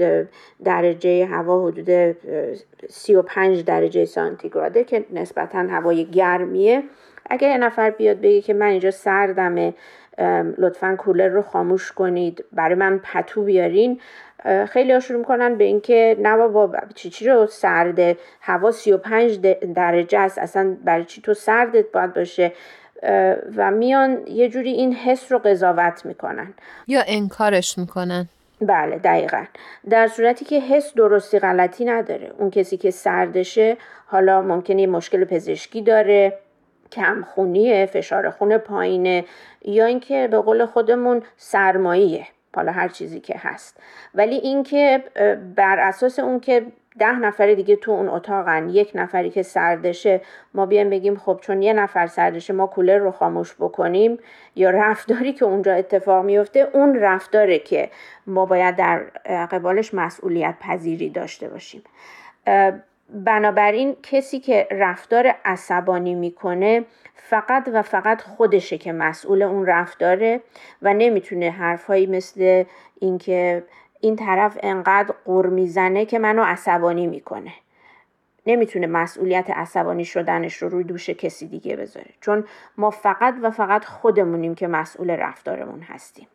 درجه 0.65 1.27
هوا 1.27 1.67
حدود 1.67 2.17
35 2.89 3.65
درجه 3.65 4.05
سانتیگراده 4.05 4.85
که 4.85 5.05
نسبتا 5.13 5.59
هوای 5.59 6.05
گرمیه. 6.05 6.83
اگه 7.31 7.49
یه 7.49 7.59
نفر 7.59 7.91
بیاد 7.91 8.21
بگه 8.21 8.41
که 8.41 8.55
من 8.55 8.67
اینجا 8.67 8.91
سردمه 8.91 9.75
لطفا 10.59 10.97
کولر 10.99 11.29
رو 11.29 11.43
خاموش 11.43 11.93
کنید 11.93 12.45
برای 12.53 12.75
من 12.75 13.01
پتو 13.05 13.43
بیارین. 13.45 14.01
خیلی 14.69 14.93
ها 14.93 15.01
شروع 15.01 15.19
می‌کنن 15.19 15.55
به 15.55 15.65
اینکه 15.65 16.17
نه 16.19 16.37
بابا 16.37 16.79
چی 16.95 17.11
چی 17.11 17.29
رو 17.29 17.47
سرده 17.47 18.17
هوا 18.41 18.71
35 18.71 19.41
درجه 19.75 20.19
است 20.19 20.39
اصلا 20.39 20.77
برای 20.85 21.05
چی 21.05 21.21
تو 21.21 21.35
سردت 21.35 21.93
باید 21.93 22.15
باشه؟ 22.15 22.53
و 23.57 23.71
میان 23.71 24.27
یه 24.27 24.49
جوری 24.49 24.71
این 24.71 24.95
حس 24.95 25.33
رو 25.33 25.39
قضاوت 25.39 26.07
می‌کنن. 26.07 26.55
یا 26.87 27.03
انکارش 27.07 27.79
می‌کنن. 27.79 28.29
بله 28.61 28.99
دقیقا. 28.99 29.45
در 29.91 30.09
صورتی 30.09 30.45
که 30.45 30.61
حس 30.61 30.95
درستی 30.95 31.39
غلطی 31.39 31.85
نداره. 31.85 32.33
اون 32.39 32.51
کسی 32.51 32.77
که 32.77 32.91
سردشه 32.91 33.77
حالا 34.07 34.43
ممکنه 34.43 34.81
یه 34.81 34.87
مشکل 34.87 35.25
پزشکی 35.25 35.83
داره 35.83 36.39
کمخونیه 36.93 37.87
فشار 37.87 38.31
خون 38.31 38.59
پایینه 38.59 39.25
یا 39.65 39.85
اینکه 39.85 40.29
به 40.31 40.39
قول 40.39 40.67
خودمون 40.67 41.23
سرماییه. 41.37 42.27
حالا 42.55 42.73
هر 42.73 42.89
چیزی 42.89 43.21
که 43.21 43.35
هست. 43.39 43.81
ولی 44.15 44.35
اینکه 44.35 45.05
بر 45.57 45.79
اساس 45.79 46.19
اون 46.19 46.41
که 46.41 46.67
ده 46.99 47.19
نفر 47.19 47.55
دیگه 47.55 47.77
تو 47.77 47.91
اون 47.91 48.09
اتاقن 48.09 48.69
یک 48.69 48.91
نفری 48.95 49.31
که 49.31 49.43
سردشه 49.43 50.21
ما 50.55 50.67
بیایم 50.67 50.91
بگیم 50.91 51.17
خب 51.17 51.39
چون 51.43 51.63
یه 51.63 51.73
نفر 51.73 52.07
سردشه 52.07 52.53
ما 52.53 52.67
کولر 52.67 52.99
رو 52.99 53.11
خاموش 53.11 53.55
بکنیم 53.55 54.19
یا 54.57 54.71
رفتاری 54.71 55.33
که 55.33 55.45
اونجا 55.45 55.75
اتفاق 55.75 56.25
میفته 56.25 56.69
اون 56.73 56.95
رفتاره 56.95 57.59
که 57.59 57.91
ما 58.27 58.47
باید 58.47 58.77
در 58.77 58.99
قبالش 59.47 59.95
مسئولیت 59.95 60.55
پذیری 60.61 61.11
داشته 61.11 61.49
باشیم. 61.49 61.83
بنابراین 63.13 63.97
کسی 64.03 64.41
که 64.41 64.69
رفتار 64.71 65.35
عصبانی 65.45 66.15
می‌کنه 66.15 66.85
فقط 67.15 67.71
و 67.73 67.83
فقط 67.83 68.23
خودشه 68.23 68.79
که 68.79 68.93
مسئول 68.93 69.43
اون 69.43 69.67
رفتاره 69.67 70.41
و 70.83 70.95
نمی‌تونه 70.95 71.51
حرفهایی 71.51 72.07
مثل 72.07 72.65
اینکه 73.01 73.65
این 74.01 74.17
طرف 74.17 74.59
انقدر 74.63 75.15
قر 75.25 75.47
می‌زنه 75.47 76.05
که 76.05 76.19
منو 76.19 76.43
عصبانی 76.43 77.07
می‌کنه. 77.07 77.53
نمی‌تونه 78.47 78.87
مسئولیت 78.87 79.51
عصبانی 79.51 80.05
شدنش 80.05 80.57
رو 80.57 80.69
روی 80.69 80.85
دوش 80.85 81.11
کسی 81.11 81.47
دیگه 81.49 81.77
بذاره. 81.77 82.11
چون 82.21 82.45
ما 82.77 82.91
فقط 82.91 83.35
و 83.43 83.51
فقط 83.51 83.85
خودمونیم 83.85 84.55
که 84.55 84.67
مسئول 84.67 85.11
رفتارمون 85.11 85.81
هستیم. 85.81 86.29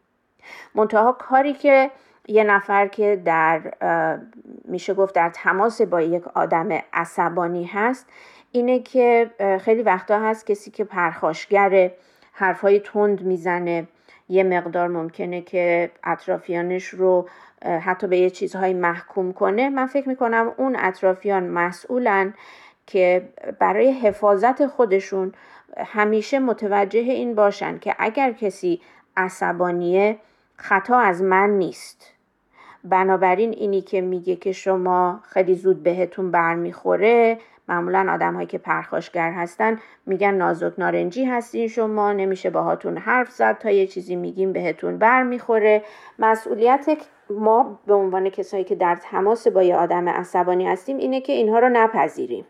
منتها 0.76 1.12
کاری 1.12 1.54
که 1.54 1.92
یه 2.28 2.44
نفر 2.44 2.88
که 2.88 3.22
در 3.26 3.62
میشه 4.66 4.94
گفت 4.94 5.16
در 5.16 5.30
تماس 5.30 5.82
با 5.82 6.02
یک 6.02 6.28
آدم 6.28 6.70
عصبانی 6.94 7.66
هست 7.66 8.06
اینه 8.52 8.80
که 8.80 9.32
خیلی 9.62 9.84
وقتا 9.84 10.20
هست 10.20 10.48
کسی 10.48 10.72
که 10.72 10.84
پرخاشگره 10.84 11.94
حرفهای 12.34 12.80
تند 12.80 13.22
می‌زنه. 13.22 13.88
یه 14.30 14.44
مقدار 14.44 14.88
ممکنه 14.88 15.42
که 15.42 15.92
اطرافیانش 16.04 16.86
رو 16.86 17.30
حتی 17.82 18.08
به 18.08 18.18
یه 18.18 18.30
چیزهایی 18.30 18.74
محکوم 18.74 19.34
کنه. 19.34 19.70
من 19.70 19.86
فکر 19.86 20.10
می‌کنم 20.10 20.54
اون 20.58 20.76
اطرافیان 20.80 21.48
مسئولن 21.48 22.34
که 22.88 23.30
برای 23.60 23.92
حفاظت 23.92 24.68
خودشون 24.68 25.34
همیشه 25.78 26.40
متوجه 26.40 27.00
این 27.00 27.36
باشن 27.36 27.80
که 27.80 27.96
اگر 28.00 28.32
کسی 28.32 28.82
عصبانیه 29.18 30.18
خطا 30.56 31.00
از 31.00 31.22
من 31.22 31.50
نیست. 31.50 32.14
بنابراین 32.90 33.52
اینی 33.52 33.82
که 33.82 34.02
میگه 34.02 34.36
که 34.36 34.52
شما 34.52 35.20
خیلی 35.24 35.56
زود 35.56 35.84
بهتون 35.84 36.32
برمیخوره 36.32 37.38
معمولا 37.70 38.08
آدم 38.14 38.34
هایی 38.34 38.48
که 38.48 38.58
پرخاشگر 38.58 39.32
هستن 39.32 39.80
میگن 40.06 40.34
نازک 40.34 40.74
نارنجی 40.78 41.26
هستین 41.26 41.68
شما 41.68 42.14
نمیشه 42.14 42.50
باهاتون 42.50 42.98
حرف 42.98 43.32
زد 43.32 43.58
تا 43.58 43.70
یه 43.70 43.88
چیزی 43.88 44.16
میگیم 44.16 44.54
بهتون 44.54 44.98
برمیخوره. 44.98 45.84
مسئولیت 46.20 46.98
ما 47.30 47.80
به 47.88 47.94
عنوان 47.94 48.30
کسایی 48.30 48.64
که 48.64 48.76
در 48.76 48.96
تماس 48.96 49.48
با 49.48 49.64
یه 49.64 49.76
آدم 49.76 50.10
عصبانی 50.10 50.68
هستیم 50.68 50.98
اینه 50.98 51.22
که 51.22 51.34
اینها 51.34 51.60
رو 51.60 51.70
نپذیریم. 51.70 52.46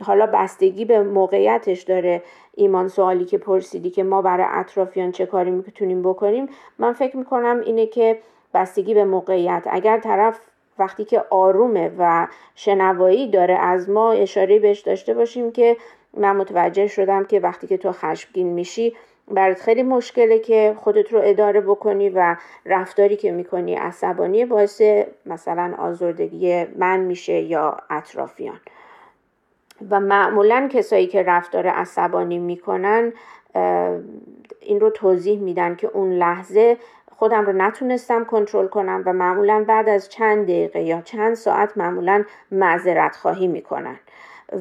حالا 0.00 0.26
بستگی 0.26 0.84
به 0.84 1.02
موقعیتش 1.02 1.82
داره 1.82 2.22
ایمان 2.54 2.88
سوالی 2.88 3.24
که 3.24 3.38
پرسیدی 3.38 3.90
که 3.90 4.02
ما 4.02 4.22
برای 4.22 4.46
اطرافیان 4.48 5.12
چه 5.12 5.26
کاری 5.26 5.50
می‌تونیم 5.50 6.02
بکنیم 6.02 6.48
من 6.78 6.92
فکر 6.92 7.16
می‌کنم 7.16 7.60
اینه 7.64 7.86
که 7.86 8.18
بستگی 8.54 8.94
به 8.94 9.04
موقعیت. 9.04 9.62
اگر 9.70 9.98
طرف 9.98 10.40
وقتی 10.78 11.04
که 11.04 11.24
آرومه 11.30 11.90
و 11.98 12.26
شنوایی 12.54 13.30
داره 13.30 13.54
از 13.54 13.90
ما 13.90 14.12
اشاره 14.12 14.58
بهش 14.58 14.80
داشته 14.80 15.14
باشیم 15.14 15.52
که 15.52 15.76
من 16.16 16.36
متوجه 16.36 16.86
شدم 16.86 17.24
که 17.24 17.40
وقتی 17.40 17.66
که 17.66 17.76
تو 17.76 17.92
خشمگین 17.92 18.46
میشی 18.46 18.96
برات 19.28 19.60
خیلی 19.60 19.82
مشکله 19.82 20.38
که 20.38 20.74
خودت 20.78 21.12
رو 21.12 21.20
اداره 21.24 21.60
بکنی 21.60 22.10
و 22.10 22.36
رفتاری 22.66 23.16
که 23.16 23.32
می‌کنی 23.32 23.74
عصبانی 23.74 24.44
باعث 24.44 24.82
مثلا 25.26 25.74
آزردگی 25.78 26.64
من 26.64 27.00
میشه 27.00 27.32
یا 27.32 27.76
اطرافیان. 27.90 28.60
و 29.90 30.00
معمولا 30.00 30.68
کسایی 30.72 31.06
که 31.06 31.22
رفتار 31.22 31.66
عصبانی 31.66 32.38
می‌کنن 32.38 33.12
این 34.60 34.80
رو 34.80 34.90
توضیح 34.90 35.40
میدن 35.40 35.76
که 35.76 35.86
اون 35.86 36.12
لحظه 36.12 36.76
خودم 37.22 37.46
رو 37.46 37.52
نتونستم 37.52 38.24
کنترل 38.24 38.66
کنم 38.66 39.02
و 39.06 39.12
معمولا 39.12 39.64
بعد 39.68 39.88
از 39.88 40.08
چند 40.08 40.44
دقیقه 40.44 40.82
یا 40.82 41.00
چند 41.00 41.34
ساعت 41.34 41.78
معمولا 41.78 42.24
معذرت 42.50 43.16
خواهی 43.16 43.46
می‌کنن. 43.46 43.96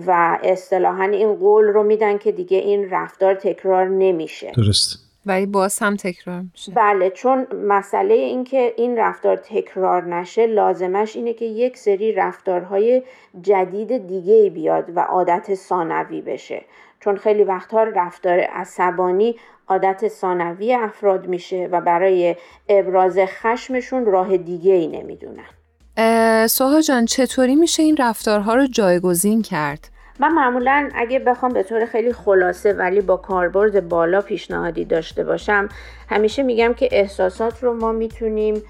و 0.07 0.39
اصطلاحا 0.43 1.03
این 1.03 1.35
قول 1.35 1.65
رو 1.65 1.83
میدن 1.83 2.17
که 2.17 2.31
دیگه 2.31 2.57
این 2.57 2.89
رفتار 2.89 3.33
تکرار 3.33 3.87
نمیشه. 3.87 4.51
درست. 4.55 4.99
ولی 5.25 5.45
باز 5.45 5.79
هم 5.79 5.95
تکرار 5.95 6.41
میشه. 6.51 6.71
بله 6.75 7.09
چون 7.09 7.47
مسئله 7.53 8.13
این 8.13 8.43
که 8.43 8.73
این 8.77 8.97
رفتار 8.97 9.35
تکرار 9.35 10.03
نشه 10.03 10.47
لازمش 10.47 11.15
اینه 11.15 11.33
که 11.33 11.45
یک 11.45 11.77
سری 11.77 12.13
رفتارهای 12.13 13.03
جدید 13.41 14.07
دیگه 14.07 14.49
بیاد 14.49 14.91
و 14.95 14.99
عادت 14.99 15.55
ثانوی 15.55 16.21
بشه. 16.21 16.61
چون 16.99 17.17
خیلی 17.17 17.43
وقتها 17.43 17.83
رفتار 17.83 18.39
عصبانی 18.39 19.35
عادت 19.71 20.07
ثانوی 20.07 20.73
افراد 20.73 21.27
میشه 21.27 21.69
و 21.71 21.81
برای 21.81 22.35
ابراز 22.69 23.17
خشمشون 23.17 24.05
راه 24.05 24.37
دیگه 24.37 24.73
ای 24.73 24.87
نمی‌دونن 24.87 26.47
سوها 26.47 26.81
جان 26.81 27.05
چطوری 27.05 27.55
میشه 27.55 27.83
این 27.83 27.97
رفتارها 27.97 28.55
رو 28.55 28.67
جایگزین 28.67 29.41
کرد؟ 29.41 29.89
من 30.19 30.33
معمولا 30.33 30.89
اگه 30.95 31.19
بخوام 31.19 31.53
به 31.53 31.63
طور 31.63 31.85
خیلی 31.85 32.13
خلاصه 32.13 32.73
ولی 32.73 33.01
با 33.01 33.17
کاربرد 33.17 33.89
بالا 33.89 34.21
پیشنهادی 34.21 34.85
داشته 34.85 35.23
باشم 35.23 35.69
همیشه 36.09 36.43
میگم 36.43 36.73
که 36.73 36.89
احساسات 36.91 37.63
رو 37.63 37.73
ما 37.73 37.91
می‌تونیم 37.91 38.63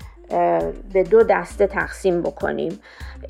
به 0.93 1.03
دو 1.03 1.23
دسته 1.23 1.67
تقسیم 1.67 2.21
بکنیم. 2.21 2.79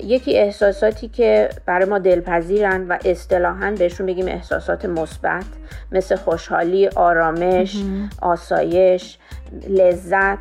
یکی 0.00 0.38
احساساتی 0.38 1.08
که 1.08 1.48
برای 1.66 1.88
ما 1.88 1.98
دلپذیرن 1.98 2.88
و 2.88 2.98
اصطلاحا 3.04 3.74
بهشون 3.78 4.06
بگیم 4.06 4.28
احساسات 4.28 4.84
مثبت 4.84 5.44
مثل 5.92 6.16
خوشحالی، 6.16 6.88
آرامش، 6.88 7.76
آسایش، 8.22 9.18
لذت 9.68 10.38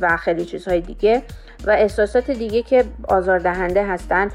و 0.00 0.16
خیلی 0.16 0.44
چیزهای 0.44 0.80
دیگه. 0.80 1.22
و 1.66 1.70
احساسات 1.70 2.30
دیگه 2.30 2.62
که 2.62 2.84
آزاردهنده 3.08 3.86
هستن 3.86 4.28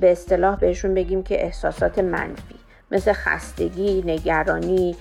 به 0.00 0.12
اصطلاح 0.12 0.56
بهشون 0.56 0.94
بگیم 0.94 1.22
که 1.22 1.44
احساسات 1.44 1.98
منفی. 1.98 2.54
مثل 2.90 3.12
خستگی، 3.12 4.02
نگرانی، 4.06 4.96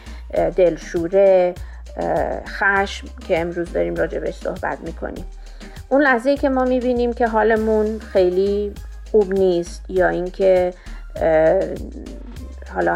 دلشوره، 0.55 1.53
خشم 2.47 3.07
که 3.27 3.39
امروز 3.39 3.73
داریم 3.73 3.95
راجع 3.95 4.19
بهش 4.19 4.35
صحبت 4.35 4.77
می‌کنیم. 4.79 5.25
اون 5.89 6.01
لحظه 6.01 6.37
که 6.37 6.49
ما 6.49 6.63
می‌بینیم 6.63 7.13
که 7.13 7.27
حالمون 7.27 7.99
خیلی 7.99 8.73
خوب 9.11 9.33
نیست 9.33 9.83
یا 9.89 10.07
اینکه 10.07 10.73
حالا 12.73 12.95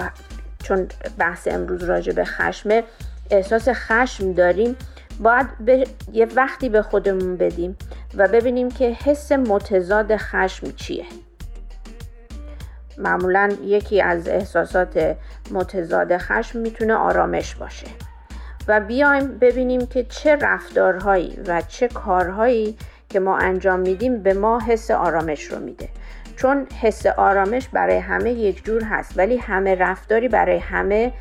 چون 0.64 0.88
بحث 1.18 1.48
امروز 1.48 1.84
راجع 1.84 2.14
به 2.14 2.26
خشمه 2.26 2.84
احساس 3.32 3.70
خشم 3.70 4.34
داریم 4.34 4.76
باید 5.20 5.48
به 5.60 5.88
یه 6.14 6.28
وقتی 6.36 6.70
به 6.70 6.82
خودمون 6.82 7.38
بدیم 7.38 7.78
و 8.18 8.28
ببینیم 8.28 8.72
که 8.72 8.86
حس 8.86 9.32
متضاد 9.32 10.16
خشم 10.16 10.72
چیه. 10.72 11.06
معمولا 12.98 13.50
یکی 13.64 14.02
از 14.02 14.28
احساسات 14.28 15.16
متضاد 15.52 16.18
خشم 16.18 16.60
می‌تونه 16.60 16.94
آرامش 16.94 17.56
باشه. 17.56 17.88
و 18.68 18.80
بیایم 18.80 19.38
ببینیم 19.38 19.86
که 19.88 20.04
چه 20.04 20.36
رفتارهایی 20.36 21.40
و 21.48 21.62
چه 21.62 21.88
کارهایی 21.88 22.78
که 23.10 23.20
ما 23.20 23.38
انجام 23.38 23.80
میدیم 23.80 24.24
به 24.24 24.34
ما 24.34 24.60
حس 24.60 24.92
آرامش 24.92 25.44
رو 25.44 25.60
میده. 25.60 25.90
چون 26.38 26.68
حس 26.82 27.06
آرامش 27.06 27.68
برای 27.68 27.98
همه 27.98 28.32
یک 28.32 28.66
جور 28.66 28.84
هست 28.84 29.14
ولی 29.16 29.38
همه 29.38 29.76
رفتاری 29.76 30.28
برای 30.28 30.58
همه 30.58 31.14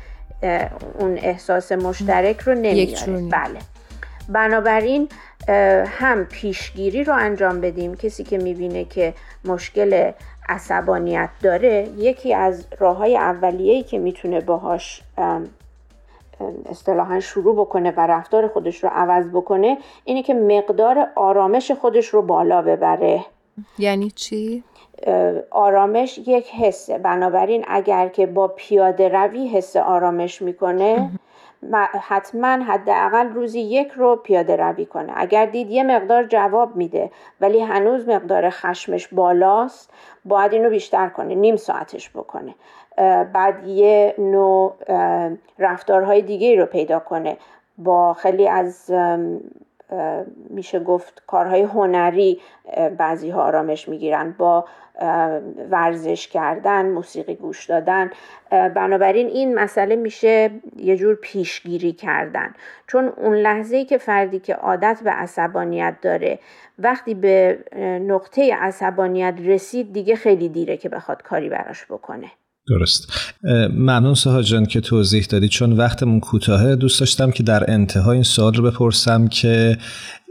اون 0.99 1.17
احساس 1.17 1.71
مشترک 1.71 2.39
رو 2.39 2.53
نمیاره. 2.53 3.29
بله. 3.31 3.59
بنابراین 4.29 5.09
هم 5.85 6.25
پیشگیری 6.25 7.03
رو 7.03 7.13
انجام 7.13 7.61
بدیم. 7.61 7.95
کسی 7.95 8.23
که 8.23 8.37
می‌بینه 8.37 8.85
که 8.85 9.13
مشکل 9.45 10.11
عصبانیت 10.49 11.29
داره 11.41 11.87
یکی 11.97 12.33
از 12.33 12.65
راه 12.79 12.97
های 12.97 13.83
که 13.83 13.99
می‌تونه 13.99 14.41
باهاش 14.41 15.01
اصطلاحا 16.69 17.19
شروع 17.19 17.55
بکنه 17.55 17.91
و 17.91 17.99
رفتار 18.07 18.47
خودش 18.47 18.83
رو 18.83 18.89
عوض 18.93 19.29
بکنه 19.29 19.77
اینه 20.05 20.23
که 20.23 20.33
مقدار 20.33 21.07
آرامش 21.15 21.71
خودش 21.71 22.07
رو 22.07 22.21
بالا 22.21 22.61
ببره. 22.61 23.25
یعنی 23.77 24.11
چی؟ 24.11 24.63
آرامش 25.51 26.17
یک 26.17 26.49
حسه. 26.49 26.97
بنابراین 26.97 27.65
اگر 27.67 28.07
که 28.07 28.25
با 28.25 28.47
پیاده 28.47 29.09
روی 29.09 29.47
حس 29.47 29.75
آرامش 29.75 30.41
می‌کنه 30.41 31.11
حتما 32.07 32.47
حداقل 32.47 33.29
روزی 33.29 33.59
یک 33.59 33.91
رو 33.91 34.15
پیاده 34.15 34.55
روی 34.55 34.85
کنه. 34.85 35.13
اگر 35.15 35.45
دید 35.45 35.69
یه 35.69 35.83
مقدار 35.83 36.23
جواب 36.23 36.75
میده 36.75 37.11
ولی 37.41 37.59
هنوز 37.59 38.07
مقدار 38.07 38.49
خشمش 38.49 39.07
بالاست 39.07 39.93
باید 40.25 40.53
اینو 40.53 40.69
بیشتر 40.69 41.09
کنه 41.09 41.35
نیم 41.35 41.55
ساعتش 41.55 42.09
بکنه. 42.09 42.55
بعد 43.33 43.67
یه 43.67 44.15
نوع 44.17 44.75
رفتارهای 45.59 46.21
دیگه 46.21 46.55
رو 46.55 46.65
پیدا 46.65 46.99
کنه. 46.99 47.37
با 47.77 48.13
خیلی 48.13 48.47
از 48.47 48.93
میشه 50.49 50.79
گفت 50.79 51.23
کارهای 51.27 51.61
هنری 51.61 52.41
بعضی 52.97 53.29
ها 53.29 53.43
آرامش 53.43 53.89
می‌گیرن. 53.89 54.35
با 54.37 54.65
ورزش 55.71 56.27
کردن 56.27 56.85
موسیقی 56.85 57.35
گوش 57.35 57.65
دادن. 57.65 58.11
بنابراین 58.49 59.27
این 59.27 59.55
مسئله 59.55 59.95
میشه 59.95 60.51
یه 60.75 60.97
جور 60.97 61.15
پیشگیری 61.15 61.93
کردن. 61.93 62.53
چون 62.87 63.13
اون 63.17 63.35
لحظه 63.35 63.85
که 63.85 63.97
فردی 63.97 64.39
که 64.39 64.53
عادت 64.53 65.01
به 65.03 65.11
عصبانیت 65.11 65.95
داره 66.01 66.39
وقتی 66.79 67.13
به 67.13 67.59
نقطه 68.07 68.55
عصبانیت 68.55 69.33
رسید 69.45 69.93
دیگه 69.93 70.15
خیلی 70.15 70.49
دیره 70.49 70.77
که 70.77 70.89
بخواد 70.89 71.21
کاری 71.21 71.49
براش 71.49 71.85
بکنه. 71.85 72.31
درست. 72.71 73.33
ممنون 73.73 74.13
سها 74.13 74.41
جان 74.41 74.65
که 74.65 74.81
توضیح 74.81 75.25
دادی. 75.29 75.47
چون 75.49 75.73
وقتمون 75.73 76.19
کوتاهه 76.19 76.75
دوست 76.75 76.99
داشتم 76.99 77.31
که 77.31 77.43
در 77.43 77.71
انتهای 77.71 78.13
این 78.13 78.23
سوال 78.23 78.53
رو 78.53 78.71
بپرسم 78.71 79.27
که 79.27 79.77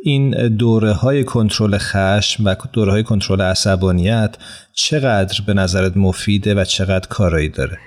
این 0.02 0.48
دوره 0.48 0.92
های 0.92 1.24
کنترل 1.24 1.78
خشم 1.78 2.44
و 2.44 2.54
دوره 2.72 2.92
های 2.92 3.02
کنترل 3.02 3.40
عصبانیت 3.40 4.36
چقدر 4.72 5.40
به 5.46 5.54
نظرت 5.54 5.96
مفیده 5.96 6.54
و 6.54 6.64
چقدر 6.64 7.08
کارایی 7.08 7.48
داره؟ 7.48 7.78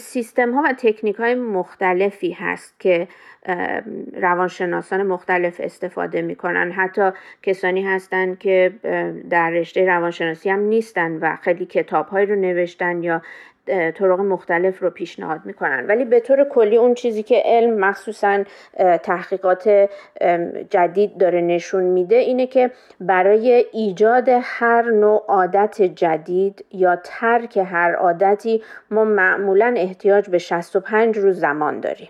سیستم 0.00 0.54
ها 0.54 0.62
و 0.64 0.74
تکنیک 0.78 1.16
های 1.16 1.34
مختلفی 1.34 2.32
هست 2.32 2.80
که 2.80 3.08
روانشناسان 4.22 5.02
مختلف 5.02 5.54
استفاده 5.58 6.22
می‌کنن. 6.22 6.72
حتی 6.72 7.10
کسانی 7.42 7.82
هستند 7.82 8.38
که 8.38 8.72
در 9.30 9.50
رشته 9.50 9.86
روانشناسی 9.86 10.50
هم 10.50 10.60
نیستن 10.60 11.12
و 11.12 11.36
خیلی 11.42 11.66
کتاب 11.66 12.16
رو 12.16 12.36
نوشتن 12.40 13.02
یا 13.02 13.22
طرق 13.66 14.20
مختلف 14.20 14.82
رو 14.82 14.90
پیشنهاد 14.90 15.40
می‌کنن. 15.44 15.86
ولی 15.86 16.04
به 16.04 16.20
طور 16.20 16.44
کلی 16.44 16.76
اون 16.76 16.94
چیزی 16.94 17.22
که 17.22 17.42
علم 17.44 17.78
مخصوصا 17.78 18.44
تحقیقات 19.02 19.88
جدید 20.70 21.18
داره 21.18 21.40
نشون 21.40 21.84
میده 21.84 22.16
اینه 22.16 22.46
که 22.46 22.70
برای 23.00 23.66
ایجاد 23.72 24.28
هر 24.42 24.82
نوع 24.82 25.24
عادت 25.28 25.82
جدید 25.82 26.64
یا 26.72 26.96
ترک 27.04 27.56
هر 27.56 27.94
عادتی 27.94 28.62
ما 28.90 29.04
معمولا 29.04 29.74
احتیاج 29.76 30.30
به 30.30 30.38
65 30.38 31.18
روز 31.18 31.40
زمان 31.40 31.80
داریم. 31.80 32.08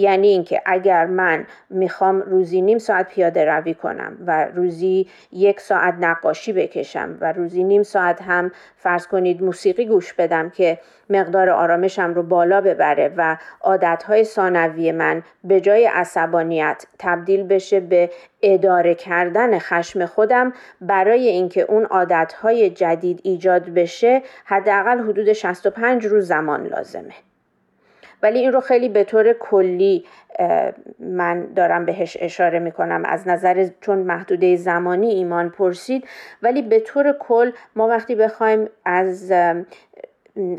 یعنی 0.00 0.28
اینکه 0.28 0.62
اگر 0.66 1.06
من 1.06 1.46
می‌خوام 1.70 2.20
روزی 2.20 2.60
نیم 2.60 2.78
ساعت 2.78 3.08
پیاده 3.08 3.44
روی 3.44 3.74
کنم 3.74 4.16
و 4.26 4.44
روزی 4.44 5.08
یک 5.32 5.60
ساعت 5.60 5.94
نقاشی 6.00 6.52
بکشم 6.52 7.18
و 7.20 7.32
روزی 7.32 7.64
نیم 7.64 7.82
ساعت 7.82 8.22
هم 8.22 8.50
فرض 8.76 9.06
کنید 9.06 9.42
موسیقی 9.42 9.86
گوش 9.86 10.12
بدم 10.12 10.50
که 10.50 10.78
مقدار 11.10 11.50
آرامشم 11.50 12.14
رو 12.14 12.22
بالا 12.22 12.60
ببره 12.60 13.14
و 13.16 13.36
عادتهای 13.60 14.24
ثانوی 14.24 14.92
من 14.92 15.22
به 15.44 15.60
جای 15.60 15.86
عصبانیت 15.86 16.86
تبدیل 16.98 17.42
بشه 17.42 17.80
به 17.80 18.10
اداره 18.42 18.94
کردن 18.94 19.58
خشم 19.58 20.06
خودم 20.06 20.52
برای 20.80 21.28
اینکه 21.28 21.62
اون 21.62 21.84
عادتهای 21.84 22.70
جدید 22.70 23.20
ایجاد 23.22 23.70
بشه 23.70 24.22
حداقل 24.44 24.98
حدود 24.98 25.32
65 25.32 26.06
روز 26.06 26.26
زمان 26.26 26.66
لازمه. 26.66 27.29
ولی 28.22 28.38
این 28.38 28.52
رو 28.52 28.60
خیلی 28.60 28.88
به 28.88 29.04
طور 29.04 29.32
کلی 29.32 30.04
من 30.98 31.46
دارم 31.56 31.84
بهش 31.84 32.16
اشاره 32.20 32.58
می‌کنم. 32.58 33.02
از 33.04 33.28
نظر 33.28 33.68
چون 33.80 33.98
محدوده 33.98 34.56
زمانی 34.56 35.10
ایمان 35.10 35.50
پرسید 35.50 36.04
ولی 36.42 36.62
به 36.62 36.80
طور 36.80 37.16
کل 37.20 37.50
ما 37.76 37.88
وقتی 37.88 38.14
بخوایم 38.14 38.68
از 38.84 39.32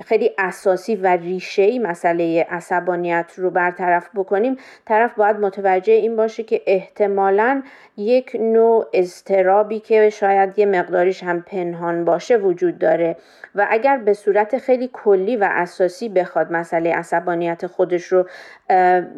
خیلی 0.05 0.31
اساسی 0.37 0.95
و 0.95 1.07
ریشه 1.07 1.79
مسئله 1.79 2.47
عصبانیت 2.49 3.31
رو 3.37 3.49
برطرف 3.49 4.09
بکنیم 4.15 4.57
طرف 4.85 5.15
باید 5.15 5.35
متوجه 5.35 5.93
این 5.93 6.15
باشه 6.15 6.43
که 6.43 6.61
احتمالا 6.65 7.63
یک 7.97 8.35
نوع 8.39 8.87
اضطرابی 8.93 9.79
که 9.79 10.09
شاید 10.09 10.59
یه 10.59 10.65
مقداریش 10.65 11.23
هم 11.23 11.41
پنهان 11.41 12.05
باشه 12.05 12.37
وجود 12.37 12.79
داره. 12.79 13.17
و 13.55 13.67
اگر 13.69 13.97
به 13.97 14.13
صورت 14.13 14.57
خیلی 14.57 14.89
کلی 14.93 15.35
و 15.35 15.47
اساسی 15.51 16.09
بخواد 16.09 16.51
مسئله 16.51 16.93
عصبانیت 16.93 17.67
خودش 17.67 18.03
رو 18.03 18.27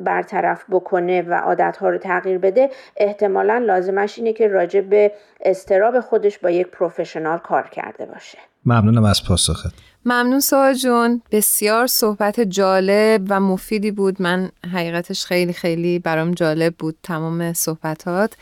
برطرف 0.04 0.66
بکنه 0.70 1.22
و 1.22 1.34
عادتها 1.34 1.90
رو 1.90 1.98
تغییر 1.98 2.38
بده 2.38 2.70
احتمالا 2.98 3.58
لازمش 3.58 4.18
اینه 4.18 4.34
که 4.34 4.48
راجع 4.48 4.82
به 4.82 5.12
اضطراب 5.42 6.00
خودش 6.00 6.40
با 6.40 6.50
یک 6.50 6.68
پروفشنال 6.68 7.38
کار 7.38 7.70
کرده 7.70 8.06
باشه. 8.06 8.38
ممنونم 8.66 9.04
از 9.04 9.24
پاسخت. 9.28 9.93
ممنون 10.06 10.40
سوال 10.40 10.74
جون. 10.74 11.22
بسیار 11.32 11.88
صحبت 11.88 12.40
جالب 12.40 13.26
و 13.30 13.40
مفیدی 13.40 13.92
بود. 13.92 14.22
من 14.22 14.50
حقیقتش 14.74 15.26
خیلی 15.26 15.54
خیلی 15.54 16.00
برام 16.00 16.32
جالب 16.32 16.76
بود 16.80 16.96
تمام 17.04 17.54
صحبتات. 17.54 18.34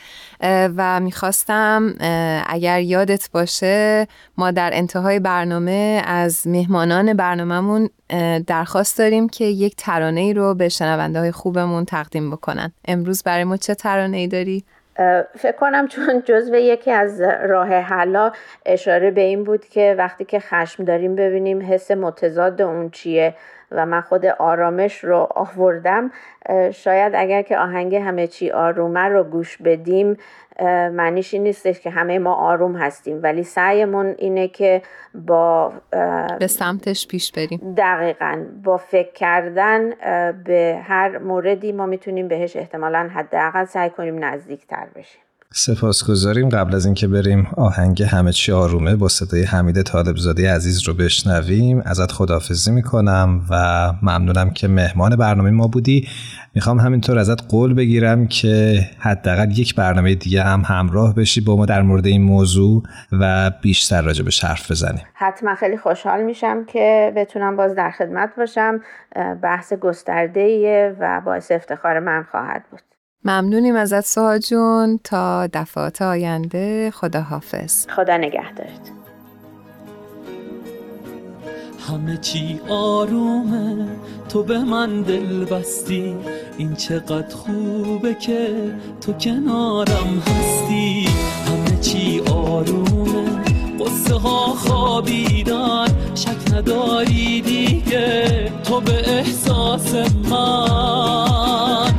و 0.78 1.00
می‌خواستم 1.00 1.96
اگر 2.48 2.82
یادت 2.82 3.30
باشه 3.32 4.08
ما 4.38 4.52
در 4.52 4.70
انتهای 4.74 5.20
برنامه 5.20 6.02
از 6.06 6.48
مهمانان 6.48 7.14
برنامهمون 7.14 7.90
درخواست 8.48 8.98
داریم 8.98 9.30
که 9.30 9.46
یک 9.46 9.76
ترانه 9.78 10.22
ای 10.22 10.34
رو 10.34 10.54
به 10.54 10.70
شنونده 10.70 11.20
های 11.20 11.32
خوبمون 11.32 11.86
تقدیم 11.86 12.32
بکنن. 12.32 12.72
امروز 12.86 13.24
برای 13.24 13.44
ما 13.44 13.58
چه 13.58 13.76
ترانه 13.76 14.18
ای 14.18 14.28
داری؟ 14.28 14.64
فکر 15.38 15.56
کنم 15.60 15.88
چون 15.88 16.22
جزو 16.26 16.56
یکی 16.56 16.92
از 16.92 17.22
راه 17.22 17.68
حلا 17.68 18.32
اشاره 18.66 19.12
به 19.12 19.22
این 19.22 19.44
بود 19.44 19.66
که 19.66 19.96
وقتی 19.98 20.26
که 20.26 20.40
خشم 20.40 20.84
داریم 20.84 21.16
ببینیم 21.16 21.74
حس 21.74 21.92
متضاد 21.92 22.62
اون 22.62 22.90
چیه 22.90 23.36
و 23.72 23.86
من 23.86 24.02
خود 24.02 24.26
آرامش 24.26 25.04
رو 25.04 25.28
آوردم 25.36 26.12
شاید 26.72 27.14
اگر 27.16 27.42
که 27.42 27.58
آهنگ 27.58 27.96
همه 27.96 28.28
چی 28.28 28.52
آرومه 28.52 29.00
رو 29.00 29.24
گوش 29.24 29.58
بدیم 29.58 30.18
معنیش 30.92 31.34
این 31.34 31.44
نیستش 31.44 31.80
که 31.80 31.90
همه 31.90 32.20
ما 32.20 32.34
آروم 32.34 32.76
هستیم 32.76 33.20
ولی 33.24 33.44
سعیمون 33.44 34.16
اینه 34.18 34.48
که 34.48 34.82
با 35.14 35.74
به 36.40 36.48
سمتش 36.48 37.08
پیش 37.08 37.32
بریم. 37.32 37.74
دقیقا. 37.78 38.46
با 38.64 38.78
فکر 38.78 39.12
کردن 39.12 39.90
به 40.44 40.82
هر 40.84 41.18
موردی 41.18 41.72
ما 41.72 41.86
می‌تونیم 41.86 42.28
بهش 42.28 42.56
احتمالا 42.56 43.10
حداقل 43.14 43.66
سعی 43.66 43.90
کنیم 43.90 44.26
نزدیکتر 44.26 44.88
بشیم. 44.96 45.22
سپاسگزاریم. 45.54 46.50
قبل 46.50 46.76
از 46.76 46.86
اینکه 46.86 47.08
بریم 47.08 47.48
آهنگ 47.58 48.04
همه 48.04 48.32
چی 48.32 48.52
آرومه 48.52 48.96
با 48.96 49.08
صدای 49.08 49.44
حمید 49.44 49.82
طالبزاده 49.82 50.54
عزیز 50.54 50.88
رو 50.88 50.94
بشنویم. 50.94 51.82
ازت 51.86 52.12
خداحافظی 52.12 52.72
می‌کنم 52.72 53.42
و 53.50 53.94
ممنونم 54.02 54.50
که 54.50 54.68
مهمان 54.68 55.16
برنامه 55.16 55.52
ما 55.52 55.68
بودی. 55.68 56.08
می‌خوام 56.56 56.80
همینطور 56.80 57.20
ازت 57.20 57.52
قول 57.52 57.74
بگیرم 57.74 58.28
که 58.28 58.80
حداقل 59.00 59.52
یک 59.52 59.76
برنامه 59.76 60.16
دیگه 60.16 60.44
هم 60.44 60.64
همراه 60.66 61.16
بشی 61.16 61.42
با 61.42 61.56
ما 61.56 61.66
در 61.66 61.82
مورد 61.82 62.06
این 62.06 62.22
موضوع 62.22 62.84
و 63.12 63.52
بیشتر 63.62 64.02
راجع 64.02 64.24
به 64.24 64.32
حرف 64.44 64.72
بزنیم. 64.72 65.04
حتما 65.14 65.56
خیلی 65.56 65.78
خوشحال 65.78 66.24
میشم 66.24 66.66
که 66.66 67.14
بتونم 67.16 67.58
باز 67.58 67.76
در 67.76 67.92
خدمت 67.92 68.30
باشم. 68.38 68.80
بحث 69.42 69.74
گسترده 69.74 70.96
و 71.00 71.22
باعث 71.26 71.52
افتخار 71.52 72.00
من 72.00 72.26
خواهد 72.32 72.64
بود. 72.72 72.82
ممنونیم 73.26 73.76
ازت 73.76 74.06
سوها 74.06 74.40
جون. 74.40 75.00
تا 75.04 75.48
دفعات 75.48 76.02
آینده 76.02 76.92
خدا 76.92 77.22
حافظ 77.22 77.88
خدا 77.88 78.18
نگهدارت. 78.18 78.92
همه 81.90 82.18
چی 82.18 82.60
آرومه. 82.70 83.88
تو 84.30 84.44
به 84.44 84.58
من 84.58 85.02
دل 85.02 85.46
بستی. 85.46 86.16
این 86.58 86.74
چقدر 86.74 87.36
خوبه 87.36 88.14
که 88.14 88.74
تو 89.02 89.14
کنارم 89.14 90.24
هستی. 90.28 91.08
همه 91.48 91.80
چی 91.82 92.22
آرومه. 92.32 93.44
قصه 93.80 94.16
ها 94.16 94.38
خوابیدن. 94.48 95.88
شک 96.16 96.54
نداری 96.54 97.42
دیگه. 97.42 98.52
تو 98.64 98.82
به 98.82 99.10
احساس 99.18 99.96
من. 100.30 101.94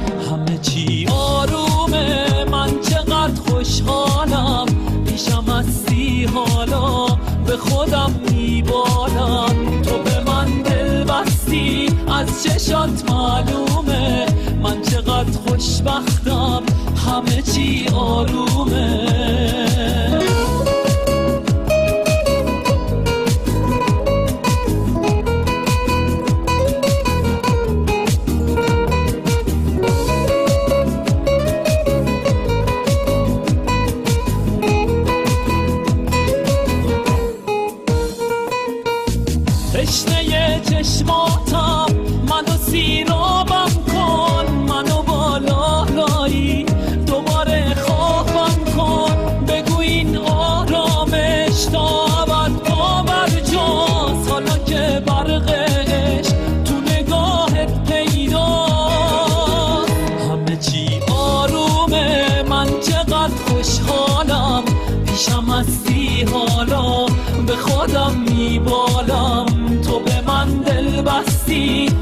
چی؟ 0.63 1.07
آرومه 1.07 2.45
من 2.45 2.81
چقدر 2.81 3.41
خوشحالم. 3.51 4.67
پیشم 5.07 5.45
هستی 5.49 6.25
حالا 6.25 7.07
به 7.47 7.57
خودم 7.57 8.21
میبالم. 8.31 9.83
تو 9.83 9.99
به 9.99 10.31
من 10.31 10.63
دل 10.63 11.05
بستی 11.05 11.87
از 12.09 12.43
چشات 12.45 13.11
معلومه. 13.11 14.27
من 14.63 14.83
چقدر 14.83 15.39
خوشبختم 15.47 16.63
همه 17.07 17.43
چی 17.43 17.87
آرومه. 17.95 19.92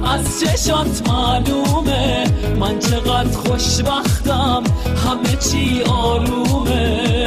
از 0.05 0.41
چشات 0.41 1.09
معلومه. 1.09 2.25
من 2.61 2.79
چقدر 2.79 3.37
خوشبختم 3.37 4.63
همه 5.07 5.37
چی 5.37 5.83
آرومه. 5.83 7.27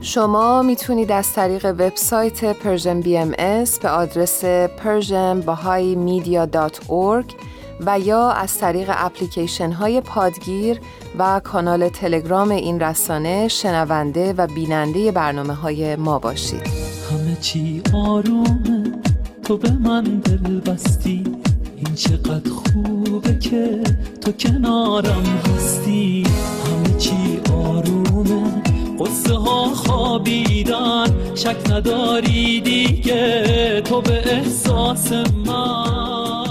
شما 0.00 0.62
می‌تونید 0.62 1.12
از 1.12 1.32
طریق 1.32 1.66
وبسایت 1.66 2.58
Persian 2.58 3.00
BM 3.00 3.32
به 3.82 3.88
آدرس 3.88 4.44
persianbahaimedia.org 4.44 7.34
و 7.80 8.00
یا 8.00 8.30
از 8.30 8.58
طریق 8.58 8.90
اپلیکیشن 8.96 9.72
های 9.72 10.00
پادگیر 10.00 10.80
و 11.18 11.40
کانال 11.44 11.88
تلگرام 11.88 12.50
این 12.50 12.80
رسانه 12.80 13.48
شنونده 13.48 14.32
و 14.32 14.46
بیننده 14.46 15.12
برنامه 15.12 15.54
های 15.54 15.96
ما 15.96 16.18
باشید. 16.18 16.66
همه 17.10 17.36
چی 17.40 17.82
آرومه 17.94 18.92
تو 19.44 19.56
به 19.56 19.70
من 19.70 20.02
دل 20.02 20.60
بستی. 20.60 21.24
این 21.76 21.94
چقدر 21.94 22.50
خوبه 22.50 23.38
که 23.38 23.82
تو 24.20 24.32
کنارم 24.32 25.24
هستی. 25.24 26.26
همه 26.66 26.98
چی 26.98 27.40
آرومه 27.52 28.62
قصه 29.00 29.34
ها 29.34 29.64
خوابیدن. 29.64 31.06
شک 31.34 31.70
نداری 31.70 32.60
دیگه 32.60 33.80
تو 33.80 34.00
به 34.00 34.34
احساس 34.34 35.12
من. 35.46 36.45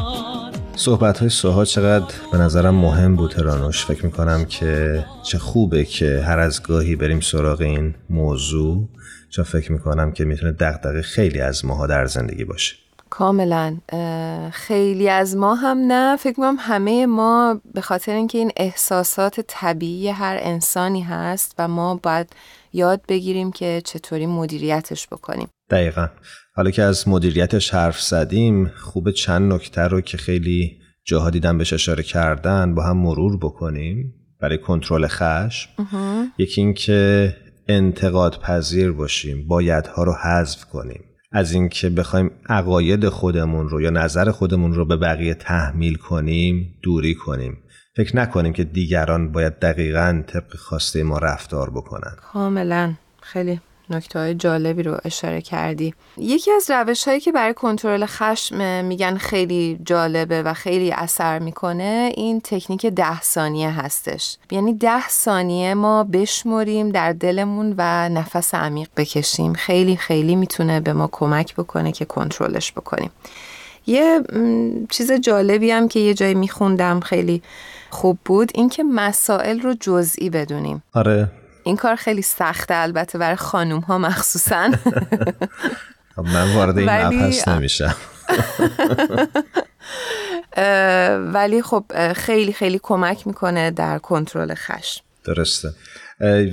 صحبت 0.77 1.19
های 1.19 1.29
سوها 1.29 1.65
چقدر 1.65 2.15
به 2.31 2.37
نظرم 2.37 2.75
مهم 2.75 3.15
بود 3.15 3.31
ترانوش 3.31 3.85
فکر 3.85 4.05
می‌کنم 4.05 4.45
که 4.45 5.05
چه 5.23 5.37
خوبه 5.37 5.85
که 5.85 6.23
هر 6.27 6.39
از 6.39 6.63
گاهی 6.63 6.95
بریم 6.95 7.19
سراغ 7.19 7.61
این 7.61 7.95
موضوع 8.09 8.87
چون 9.29 9.45
فکر 9.45 9.71
می‌کنم 9.71 10.11
که 10.11 10.25
می‌تونه 10.25 10.51
دقدقه 10.51 11.01
خیلی 11.01 11.41
از 11.41 11.65
ماها 11.65 11.87
در 11.87 12.05
زندگی 12.05 12.43
باشه. 12.43 12.75
کاملا. 13.09 13.77
خیلی 14.51 15.09
از 15.09 15.37
ما 15.37 15.55
هم 15.55 15.77
نه. 15.77 16.17
فکر 16.17 16.39
می‌کنم 16.39 16.55
همه 16.59 17.05
ما 17.05 17.61
به 17.73 17.81
خاطر 17.81 18.11
اینکه 18.11 18.37
این 18.37 18.51
احساسات 18.57 19.39
طبیعی 19.47 20.09
هر 20.09 20.37
انسانی 20.41 21.01
هست 21.01 21.55
و 21.57 21.67
ما 21.67 21.95
باید 21.95 22.27
یاد 22.73 23.01
بگیریم 23.07 23.51
که 23.51 23.81
چطوری 23.85 24.25
مدیریتش 24.25 25.07
بکنیم. 25.07 25.47
دقیقا. 25.69 26.07
حالا 26.57 26.71
که 26.71 26.83
از 26.83 27.07
مدیریتش 27.07 27.73
حرف 27.73 28.01
زدیم 28.01 28.67
خوب 28.67 29.11
چند 29.11 29.53
نکته 29.53 29.81
رو 29.81 30.01
که 30.01 30.17
خیلی 30.17 30.77
جاها 31.05 31.29
دیدن 31.29 31.57
بهش 31.57 31.73
اشاره 31.73 32.03
کردن 32.03 32.75
با 32.75 32.83
هم 32.83 32.97
مرور 32.97 33.37
بکنیم 33.37 34.13
برای 34.41 34.57
کنترل 34.57 35.07
خشم. 35.07 35.69
یکی 36.37 36.61
اینکه 36.61 37.35
انتقاد 37.67 38.39
پذیر 38.41 38.91
باشیم 38.91 39.47
بایدها 39.47 40.03
رو 40.03 40.13
حذف 40.13 40.65
کنیم. 40.65 41.03
از 41.31 41.51
اینکه 41.51 41.89
بخوایم 41.89 42.31
عقاید 42.49 43.09
خودمون 43.09 43.69
رو 43.69 43.81
یا 43.81 43.89
نظر 43.89 44.31
خودمون 44.31 44.73
رو 44.73 44.85
به 44.85 44.97
بقیه 44.97 45.33
تحمیل 45.33 45.95
کنیم 45.95 46.75
دوری 46.83 47.15
کنیم. 47.15 47.57
فکر 47.95 48.15
نکنیم 48.15 48.53
که 48.53 48.63
دیگران 48.63 49.31
باید 49.31 49.59
دقیقا 49.59 50.23
طبق 50.27 50.55
خواسته 50.55 51.03
ما 51.03 51.17
رفتار 51.17 51.69
بکنن. 51.69 52.15
کاملا. 52.33 52.93
خیلی 53.21 53.59
نکته 53.89 54.19
های 54.19 54.35
جالبی 54.35 54.83
رو 54.83 54.97
اشاره 55.05 55.41
کردی. 55.41 55.93
یکی 56.17 56.51
از 56.51 56.71
روش 56.71 57.07
هایی 57.07 57.19
که 57.19 57.31
برای 57.31 57.53
کنترل 57.53 58.05
خشم 58.05 58.85
میگن 58.85 59.17
خیلی 59.17 59.79
جالبه 59.85 60.43
و 60.43 60.53
خیلی 60.53 60.91
اثر 60.91 61.39
می‌کنه 61.39 62.11
این 62.15 62.41
تکنیک 62.41 62.85
ده 62.85 63.21
ثانیه 63.21 63.69
هستش. 63.69 64.37
یعنی 64.51 64.73
ده 64.73 65.09
ثانیه 65.09 65.73
ما 65.73 66.03
بشمریم 66.03 66.89
در 66.89 67.13
دلمون 67.13 67.75
و 67.77 68.09
نفس 68.09 68.55
عمیق 68.55 68.87
بکشیم. 68.97 69.53
خیلی 69.53 69.97
خیلی 69.97 70.35
می‌تونه 70.35 70.79
به 70.79 70.93
ما 70.93 71.09
کمک 71.11 71.55
بکنه 71.55 71.91
که 71.91 72.05
کنترلش 72.05 72.71
بکنیم. 72.71 73.11
یه 73.87 74.21
چیز 74.89 75.11
جالبی 75.11 75.71
هم 75.71 75.87
که 75.87 75.99
یه 75.99 76.13
جایی 76.13 76.33
میخوندم 76.33 76.99
خیلی 76.99 77.41
خوب 77.89 78.17
بود 78.25 78.51
اینکه 78.55 78.83
مسائل 78.83 79.59
رو 79.59 79.73
جزئی 79.73 80.29
بدونیم. 80.29 80.83
آره. 80.93 81.31
این 81.65 81.75
کار 81.75 81.95
خیلی 81.95 82.21
سخته 82.21 82.75
البته 82.75 83.17
برای 83.17 83.35
خانوم 83.35 83.79
ها 83.79 83.97
مخصوصا. 83.97 84.71
خب، 86.15 86.21
من 86.21 86.55
وارد 86.55 86.77
این 86.77 86.89
مبحث 86.89 87.47
نمیشم. 87.47 87.95
ولی 91.33 91.61
خب 91.61 92.13
خیلی 92.13 92.53
خیلی 92.53 92.79
کمک 92.83 93.27
می‌کنه 93.27 93.71
در 93.71 93.97
کنترل 93.97 94.53
خشم. 94.55 95.01
درسته. 95.23 95.69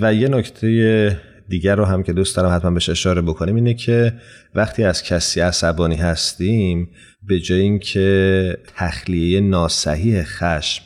و 0.01 0.15
یه 0.15 0.29
نکته 0.29 1.21
دیگر 1.49 1.77
رو 1.77 1.85
هم 1.85 2.03
که 2.03 2.13
دوست 2.13 2.37
دارم 2.37 2.57
حتما 2.57 2.71
بهش 2.71 2.89
اشاره 2.89 3.23
بکنیم 3.23 3.55
اینه 3.55 3.75
که 3.75 4.13
وقتی 4.55 4.85
از 4.85 5.03
کسی 5.03 5.41
عصبانی 5.41 5.97
هستیم 5.97 6.91
به 7.23 7.41
جای 7.41 7.61
اینکه 7.61 8.59
تخلیه 8.77 9.41
ناسحیح 9.41 10.23
خشم 10.23 10.83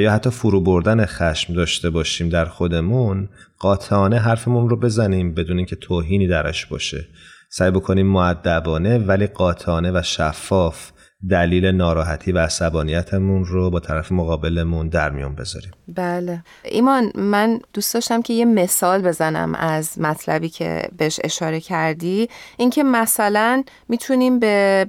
یا 0.00 0.12
حتی 0.12 0.30
فرو 0.30 0.60
بردن 0.60 1.06
خشم 1.06 1.54
داشته 1.54 1.90
باشیم 1.90 2.28
در 2.28 2.44
خودمون 2.44 3.28
قاطعانه 3.58 4.18
حرفمون 4.18 4.68
رو 4.68 4.76
بزنیم 4.76 5.34
بدون 5.34 5.56
اینکه 5.56 5.76
توهینی 5.76 6.26
درش 6.26 6.66
باشه. 6.66 7.08
سعی 7.50 7.70
بکنیم 7.70 8.06
معدبانه 8.06 8.98
ولی 8.98 9.26
قاطعانه 9.26 9.90
و 9.94 10.02
شفاف 10.02 10.90
دلیل 11.30 11.66
ناراحتی 11.66 12.32
و 12.32 12.38
عصبانیتمون 12.38 13.44
رو 13.44 13.70
با 13.70 13.80
طرف 13.80 14.12
مقابلمون 14.12 14.88
در 14.88 15.10
میون 15.10 15.34
بذاریم. 15.34 15.70
بله. 15.88 16.42
ایمان 16.64 17.12
من 17.14 17.60
دوست 17.72 17.94
داشتم 17.94 18.22
که 18.22 18.32
یه 18.32 18.44
مثال 18.44 19.02
بزنم 19.02 19.54
از 19.54 20.00
مطلبی 20.00 20.48
که 20.48 20.82
بهش 20.96 21.20
اشاره 21.24 21.60
کردی. 21.60 22.28
اینکه 22.56 22.82
مثلا 22.82 23.64
می‌تونیم 23.88 24.38
به 24.38 24.86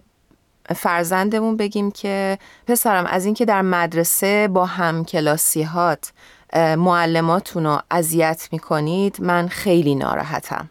فرزندمون 0.75 1.57
بگیم 1.57 1.91
که 1.91 2.37
پسرم 2.67 3.05
از 3.05 3.25
اینکه 3.25 3.45
در 3.45 3.61
مدرسه 3.61 4.47
با 4.47 4.65
هم 4.65 5.05
کلاسیهات 5.05 6.11
معلماتون 6.55 7.65
رو 7.65 7.81
اذیت 7.91 8.49
می‌کنید 8.51 9.17
من 9.19 9.47
خیلی 9.47 9.95
ناراحتم. 9.95 10.69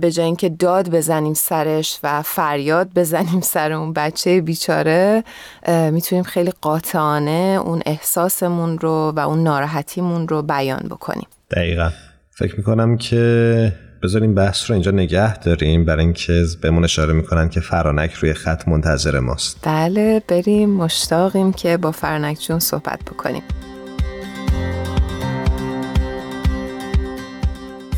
به 0.00 0.10
جای 0.10 0.26
اینکه 0.26 0.48
داد 0.48 0.90
بزنیم 0.90 1.34
سرش 1.34 1.98
و 2.02 2.22
فریاد 2.22 2.88
بزنیم 2.94 3.40
سر 3.40 3.72
اون 3.72 3.92
بچه 3.92 4.40
بیچاره 4.40 5.24
می‌تونیم 5.68 6.24
خیلی 6.24 6.52
قاطعانه 6.60 7.60
اون 7.64 7.82
احساسمون 7.86 8.78
رو 8.78 9.12
و 9.16 9.20
اون 9.20 9.42
ناراحتیمون 9.42 10.28
رو 10.28 10.42
بیان 10.42 10.88
بکنیم. 10.90 11.26
دقیقا. 11.50 11.90
فکر 12.30 12.56
می‌کنم 12.56 12.96
که 12.96 13.72
بذاریم 14.02 14.34
بحث 14.34 14.70
رو 14.70 14.74
اینجا 14.74 14.90
نگه 14.90 15.38
داریم 15.38 15.84
برای 15.84 16.04
اینکه 16.04 16.44
بهمون 16.60 16.84
اشاره 16.84 17.12
می‌کنن 17.12 17.48
که 17.48 17.60
فرانک 17.60 18.12
روی 18.12 18.34
خط 18.34 18.68
منتظر 18.68 19.20
ماست. 19.20 19.58
بله 19.62 20.22
بریم 20.28 20.70
مشتاقیم 20.70 21.52
که 21.52 21.76
با 21.76 21.92
فرانک 21.92 22.40
جون 22.40 22.58
صحبت 22.58 23.00
بکنیم. 23.02 23.42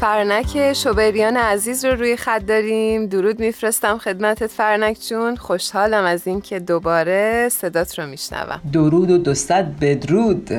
فرنک 0.00 0.72
شوبریان 0.72 1.36
عزیز 1.36 1.84
رو 1.84 1.94
روی 1.96 2.16
خط 2.16 2.46
داریم. 2.46 3.06
درود 3.06 3.40
میفرستم 3.40 3.98
خدمتت 3.98 4.46
فرنک 4.46 4.98
جون. 5.08 5.36
خوشحالم 5.36 6.04
از 6.04 6.26
اینکه 6.26 6.58
دوباره 6.58 7.48
صدات 7.48 7.98
رو 7.98 8.06
میشنوم. 8.06 8.60
درود 8.72 9.10
و 9.10 9.18
دوستت 9.18 9.66
بدرود 9.80 10.50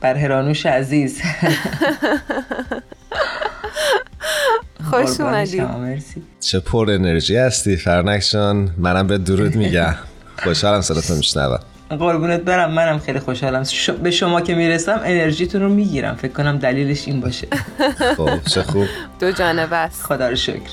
بر 0.00 0.14
هرانوش 0.14 0.66
عزیز. 0.66 1.20
خوش 4.90 5.20
اومدی. 5.20 5.62
چه 6.40 6.60
پر 6.60 6.90
انرژی 6.90 7.36
هستی 7.36 7.76
فرنک 7.76 8.28
جان 8.32 8.70
منم 8.78 9.06
به 9.06 9.18
درود 9.18 9.56
میگم. 9.56 9.94
خوشحالم 10.44 10.80
صداتو 10.80 11.14
میشنوم. 11.14 11.58
قربونت 11.90 12.40
برم 12.40 12.70
منم 12.70 12.98
خیلی 12.98 13.18
خوشحالم. 13.18 13.64
به 14.02 14.10
شما 14.10 14.40
که 14.40 14.54
می‌رسم 14.54 15.00
انرژیتون 15.04 15.62
رو 15.62 15.68
می‌گیرم. 15.68 16.14
فکر 16.14 16.32
کنم 16.32 16.58
دلیلش 16.58 17.08
این 17.08 17.20
باشه. 17.20 17.46
خب 18.16 18.40
چه 18.44 18.62
خوب. 18.62 18.86
دو 19.20 19.32
جانبه 19.32 19.76
است. 19.76 20.02
خدا 20.02 20.28
رو 20.28 20.36
شکر. 20.36 20.70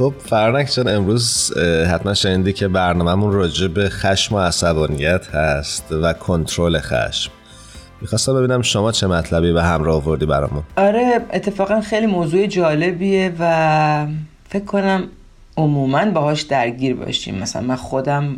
خب 0.00 0.14
فرنک 0.18 0.72
جان 0.72 0.88
امروز 0.88 1.58
حتما 1.92 2.14
شنیدی 2.14 2.52
که 2.52 2.68
برنامهمون 2.68 3.32
راجع 3.32 3.66
به 3.66 3.88
خشم 3.88 4.34
و 4.34 4.38
عصبانیت 4.38 5.26
هست 5.34 5.92
و 5.92 6.12
کنترل 6.12 6.78
خشم. 6.78 7.32
می‌خواستم 8.00 8.34
ببینم 8.34 8.62
شما 8.62 8.92
چه 8.92 9.06
مطلبی 9.06 9.52
به 9.52 9.62
همراه 9.62 9.96
آوردی 9.96 10.26
برامون. 10.26 10.62
آره 10.76 11.20
اتفاقا 11.32 11.80
خیلی 11.80 12.06
موضوع 12.06 12.46
جالبیه 12.46 13.32
و 13.38 14.06
فکر 14.48 14.64
کنم 14.64 15.02
عموما 15.56 16.10
باهاش 16.10 16.42
درگیر 16.42 16.94
باشیم. 16.94 17.38
مثلا 17.38 17.62
من 17.62 17.76
خودم 17.76 18.36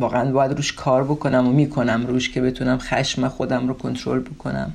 واقعا 0.00 0.32
باید 0.32 0.52
روش 0.52 0.72
کار 0.72 1.04
بکنم 1.04 1.48
و 1.48 1.52
می‌کنم 1.52 2.06
روش 2.06 2.30
که 2.30 2.40
بتونم 2.40 2.78
خشم 2.78 3.28
خودم 3.28 3.68
رو 3.68 3.74
کنترل 3.74 4.20
بکنم. 4.20 4.72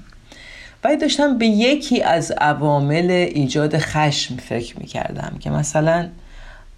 ولی 0.84 0.98
داشتم 0.98 1.38
به 1.38 1.46
یکی 1.46 2.02
از 2.02 2.32
عوامل 2.32 3.12
ایجاد 3.12 3.78
خشم 3.78 4.36
فکر 4.36 4.80
می‌کردم 4.80 5.34
که 5.40 5.50
مثلا 5.50 6.08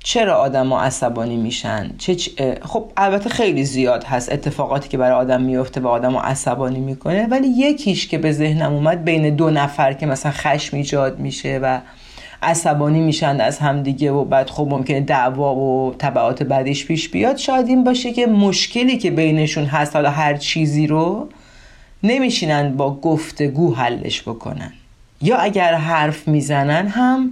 چرا 0.04 0.36
آدما 0.36 0.82
عصبانی 0.82 1.38
میشن؟ 1.38 1.92
چه 1.98 2.16
خب 2.62 2.92
البته 2.98 3.30
خیلی 3.30 3.64
زیاد 3.64 4.04
هست 4.04 4.32
اتفاقاتی 4.32 4.90
که 4.90 4.98
برای 4.98 5.18
آدم 5.18 5.42
میفته 5.42 5.82
و 5.82 5.88
آدم 5.88 6.18
عصبانی 6.18 6.80
می‌کنه 6.80 7.28
ولی 7.28 7.48
یکیش 7.48 8.08
که 8.08 8.18
به 8.18 8.32
ذهنم 8.32 8.74
اومد 8.74 9.04
بین 9.06 9.36
دو 9.36 9.50
نفر 9.50 9.94
که 9.94 10.06
مثلا 10.06 10.32
خشم 10.32 10.78
ایجاد 10.78 11.20
میشه 11.20 11.60
و 11.64 11.80
عصبانی 12.42 13.00
میشن 13.00 13.42
از 13.42 13.58
همدیگه 13.58 14.12
و 14.12 14.26
بعد 14.26 14.50
خب 14.50 14.68
ممکنه 14.70 15.02
دعوا 15.02 15.56
و 15.56 15.94
طبعات 15.98 16.44
بعدش 16.44 16.86
پیش 16.86 17.10
بیاد 17.10 17.38
شاید 17.38 17.68
این 17.68 17.84
باشه 17.84 18.12
که 18.12 18.28
مشکلی 18.28 18.98
که 18.98 19.12
بینشون 19.12 19.66
هست 19.66 19.96
حالا 19.96 20.10
هر 20.10 20.38
چیزی 20.38 20.88
رو 20.88 21.30
نمیشینن 22.04 22.78
با 22.78 22.96
گفتگو 22.96 23.76
حلش 23.76 24.22
بکنن. 24.22 24.74
یا 25.22 25.38
اگر 25.38 25.74
حرف 25.74 26.28
می‌زنن 26.28 26.88
هم 26.88 27.32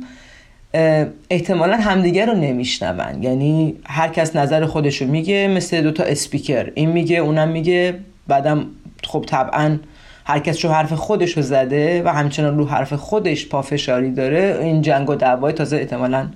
احتمالا 1.29 1.77
همدیگه 1.77 2.25
رو 2.25 2.33
نمیشنون. 2.33 3.23
یعنی 3.23 3.75
هر 3.85 4.07
کس 4.07 4.35
نظر 4.35 4.65
خودشو 4.65 5.05
میگه 5.05 5.47
مثل 5.47 5.81
دوتا 5.81 6.03
اسپیکر. 6.03 6.71
این 6.75 6.89
میگه 6.89 7.17
اونم 7.17 7.49
میگه. 7.49 7.99
بعدم 8.27 8.65
خب 9.03 9.25
طبعا 9.27 9.77
هر 10.25 10.39
کس 10.39 10.65
رو 10.65 10.71
حرف 10.71 10.93
خودش 10.93 11.31
رو 11.31 11.43
زده 11.43 12.03
و 12.03 12.07
همچنان 12.07 12.57
رو 12.57 12.67
حرف 12.67 12.93
خودش 12.93 13.47
پافشاری 13.47 14.11
داره 14.11 14.59
این 14.61 14.81
جنگ 14.81 15.09
و 15.09 15.15
دعوای 15.15 15.53
تازه 15.53 15.77
احتمالا 15.77 16.27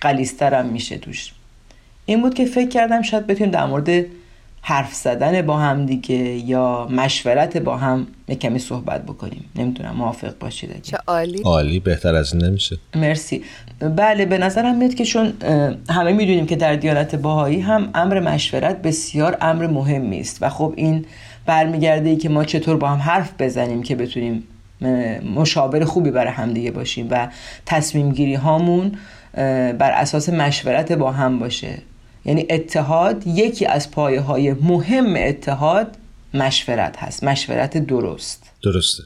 قلیستر 0.00 0.62
میشه 0.62 0.98
توش. 0.98 1.32
این 2.06 2.22
بود 2.22 2.34
که 2.34 2.44
فکر 2.44 2.68
کردم 2.68 3.02
شاید 3.02 3.26
بتونیم 3.26 3.50
در 3.50 3.66
مورد 3.66 4.04
حرف 4.64 4.94
زدن 4.94 5.42
با 5.42 5.58
هم 5.58 5.86
دیگه 5.86 6.16
یا 6.16 6.88
مشورت 6.90 7.56
با 7.56 7.76
هم 7.76 8.06
یک 8.28 8.38
کمی 8.38 8.58
صحبت 8.58 9.02
بکنیم. 9.02 9.44
نمی‌دونم 9.56 9.96
موافق 9.96 10.38
باشید 10.40 10.82
چه 10.82 10.98
عالی. 11.06 11.42
عالی 11.44 11.80
بهتر 11.80 12.14
از 12.14 12.34
این 12.34 12.44
نمیشه. 12.44 12.76
مرسی. 12.96 13.42
بله 13.96 14.26
به 14.26 14.38
نظرم 14.38 14.76
میاد 14.76 14.94
که 14.94 15.04
چون 15.04 15.32
همه 15.90 16.12
می‌دونیم 16.12 16.46
که 16.46 16.56
در 16.56 16.76
دیانت 16.76 17.14
باهایی 17.14 17.60
هم 17.60 17.90
امر 17.94 18.20
مشورت 18.20 18.82
بسیار 18.82 19.36
امر 19.40 19.66
مهمی 19.66 20.20
است. 20.20 20.42
و 20.42 20.48
خب 20.48 20.74
این 20.76 21.04
برمیگرده 21.46 22.08
ای 22.08 22.16
که 22.16 22.28
ما 22.28 22.44
چطور 22.44 22.76
با 22.76 22.88
هم 22.88 22.98
حرف 22.98 23.32
بزنیم 23.38 23.82
که 23.82 23.96
بتونیم 23.96 24.44
مشاور 25.36 25.84
خوبی 25.84 26.10
برای 26.10 26.32
همدیگه 26.32 26.70
باشیم 26.70 27.08
و 27.10 27.28
تصمیم 27.66 28.12
گیری 28.12 28.34
هامون 28.34 28.92
بر 29.78 29.90
اساس 29.94 30.28
مشورت 30.28 30.92
با 30.92 31.12
هم 31.12 31.38
باشه. 31.38 31.78
یعنی 32.24 32.46
اتحاد 32.50 33.26
یکی 33.26 33.66
از 33.66 33.90
پایه 33.90 34.20
های 34.20 34.52
مهم 34.52 35.14
اتحاد 35.16 35.96
مشورت 36.34 36.96
هست 36.96 37.24
مشورت 37.24 37.78
درست. 37.78 38.50
درسته. 38.64 39.02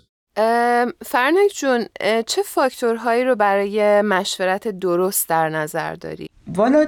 فرنک 1.06 1.50
جون 1.54 1.86
چه 2.26 2.42
فاکتورهایی 2.44 3.24
رو 3.24 3.36
برای 3.36 4.02
مشورت 4.02 4.68
درست 4.68 5.28
در 5.28 5.48
نظر 5.48 5.94
داری؟ 5.94 6.26
والا 6.54 6.86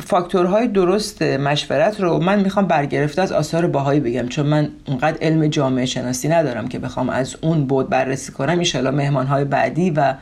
فاکتورهای 0.00 0.68
درست 0.68 1.22
مشورت 1.22 2.00
رو 2.00 2.18
من 2.18 2.40
می‌خوام 2.40 2.66
برگرفته 2.66 3.22
از 3.22 3.32
آثار 3.32 3.66
باهایی 3.66 4.00
بگم 4.00 4.28
چون 4.28 4.46
من 4.46 4.68
اونقدر 4.86 5.18
علم 5.22 5.46
جامعه 5.46 5.86
شناسی 5.86 6.28
ندارم 6.28 6.68
که 6.68 6.78
بخوام 6.78 7.08
از 7.08 7.36
اون 7.40 7.66
بود 7.66 7.88
بررسی 7.88 8.32
کنم. 8.32 8.58
ایشالا 8.58 8.90
مهمانهای 8.90 9.44
بعدی 9.44 9.90
و 9.90 10.14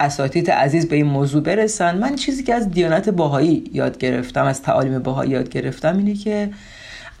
اساتید 0.00 0.50
عزیز 0.50 0.88
به 0.88 0.96
این 0.96 1.06
موضوع 1.06 1.42
برسن 1.42 1.98
من 1.98 2.16
چیزی 2.16 2.42
که 2.42 2.54
از 2.54 2.70
دیانت 2.70 3.08
باهایی 3.08 3.64
یاد 3.72 3.98
گرفتم 3.98 4.44
از 4.44 4.62
تعالیم 4.62 4.98
باهایی 4.98 5.30
یاد 5.30 5.48
گرفتم 5.48 5.96
اینه 5.96 6.14
که 6.14 6.50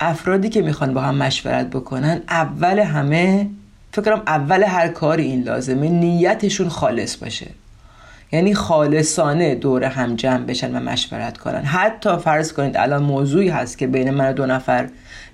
افرادی 0.00 0.48
که 0.48 0.62
می‌خوان 0.62 0.94
با 0.94 1.00
هم 1.00 1.14
مشورت 1.14 1.66
بکنن 1.70 2.20
اول 2.28 2.78
همه 2.78 3.46
فکرم 3.92 4.22
اول 4.26 4.62
هر 4.62 4.88
کاری 4.88 5.24
این 5.24 5.42
لازمه 5.42 5.88
نیتشون 5.88 6.68
خالص 6.68 7.16
باشه. 7.16 7.46
یعنی 8.32 8.54
خالصانه 8.54 9.54
دور 9.54 9.84
هم 9.84 10.16
جمع 10.16 10.44
بشن 10.44 10.76
و 10.76 10.80
مشورت 10.80 11.38
کنن. 11.38 11.64
حتی 11.64 12.16
فرض 12.16 12.52
کنید 12.52 12.76
الان 12.76 13.02
موضوعی 13.02 13.48
هست 13.48 13.78
که 13.78 13.86
بین 13.86 14.10
من 14.10 14.30
و 14.30 14.32
دو 14.32 14.46
نفر 14.46 14.88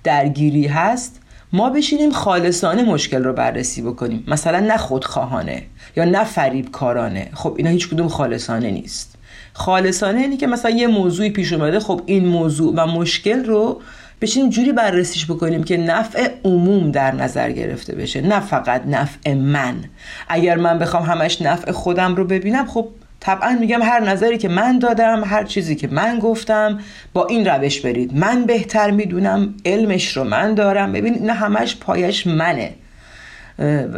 درگیری 0.04 0.66
هست. 0.66 1.20
ما 1.54 1.70
بشینیم 1.70 2.10
خالصانه 2.10 2.82
مشکل 2.82 3.24
رو 3.24 3.32
بررسی 3.32 3.82
بکنیم. 3.82 4.24
مثلا 4.28 4.60
نه 4.60 4.76
خودخواهانه 4.76 5.62
یا 5.96 6.04
نه 6.04 6.24
فریب 6.24 6.70
کارانه 6.70 7.30
خب 7.34 7.54
اینا 7.56 7.70
هیچ 7.70 7.88
کدوم 7.88 8.08
خالصانه 8.08 8.70
نیست. 8.70 9.18
خالصانه 9.52 10.20
اینی 10.20 10.36
که 10.36 10.46
مثلا 10.46 10.70
یه 10.70 10.86
موضوعی 10.86 11.30
پیش 11.30 11.52
اومده 11.52 11.80
خب 11.80 12.00
این 12.06 12.26
موضوع 12.26 12.74
و 12.76 12.86
مشکل 12.86 13.44
رو 13.44 13.80
بشینیم 14.20 14.50
جوری 14.50 14.72
بررسیش 14.72 15.26
بکنیم 15.26 15.64
که 15.64 15.76
نفع 15.76 16.28
عموم 16.44 16.90
در 16.90 17.14
نظر 17.14 17.50
گرفته 17.50 17.94
بشه. 17.94 18.20
نه 18.20 18.40
فقط 18.40 18.82
نفع 18.86 19.34
من. 19.34 19.84
اگر 20.28 20.56
من 20.56 20.78
بخوام 20.78 21.02
همش 21.02 21.42
نفع 21.42 21.72
خودم 21.72 22.14
رو 22.14 22.24
ببینم 22.24 22.66
خب 22.66 22.88
طبعا 23.24 23.56
میگم 23.60 23.82
هر 23.82 24.00
نظری 24.00 24.38
که 24.38 24.48
من 24.48 24.78
دادم 24.78 25.22
هر 25.24 25.44
چیزی 25.44 25.74
که 25.74 25.88
من 25.88 26.18
گفتم 26.18 26.78
با 27.12 27.26
این 27.26 27.46
روش 27.46 27.80
برید. 27.80 28.16
من 28.16 28.44
بهتر 28.44 28.90
می‌دونم 28.90 29.54
علمش 29.64 30.16
رو 30.16 30.24
من 30.24 30.54
دارم. 30.54 30.92
ببین 30.92 31.14
این 31.14 31.30
همش 31.30 31.76
پایش 31.76 32.26
منه. 32.26 32.70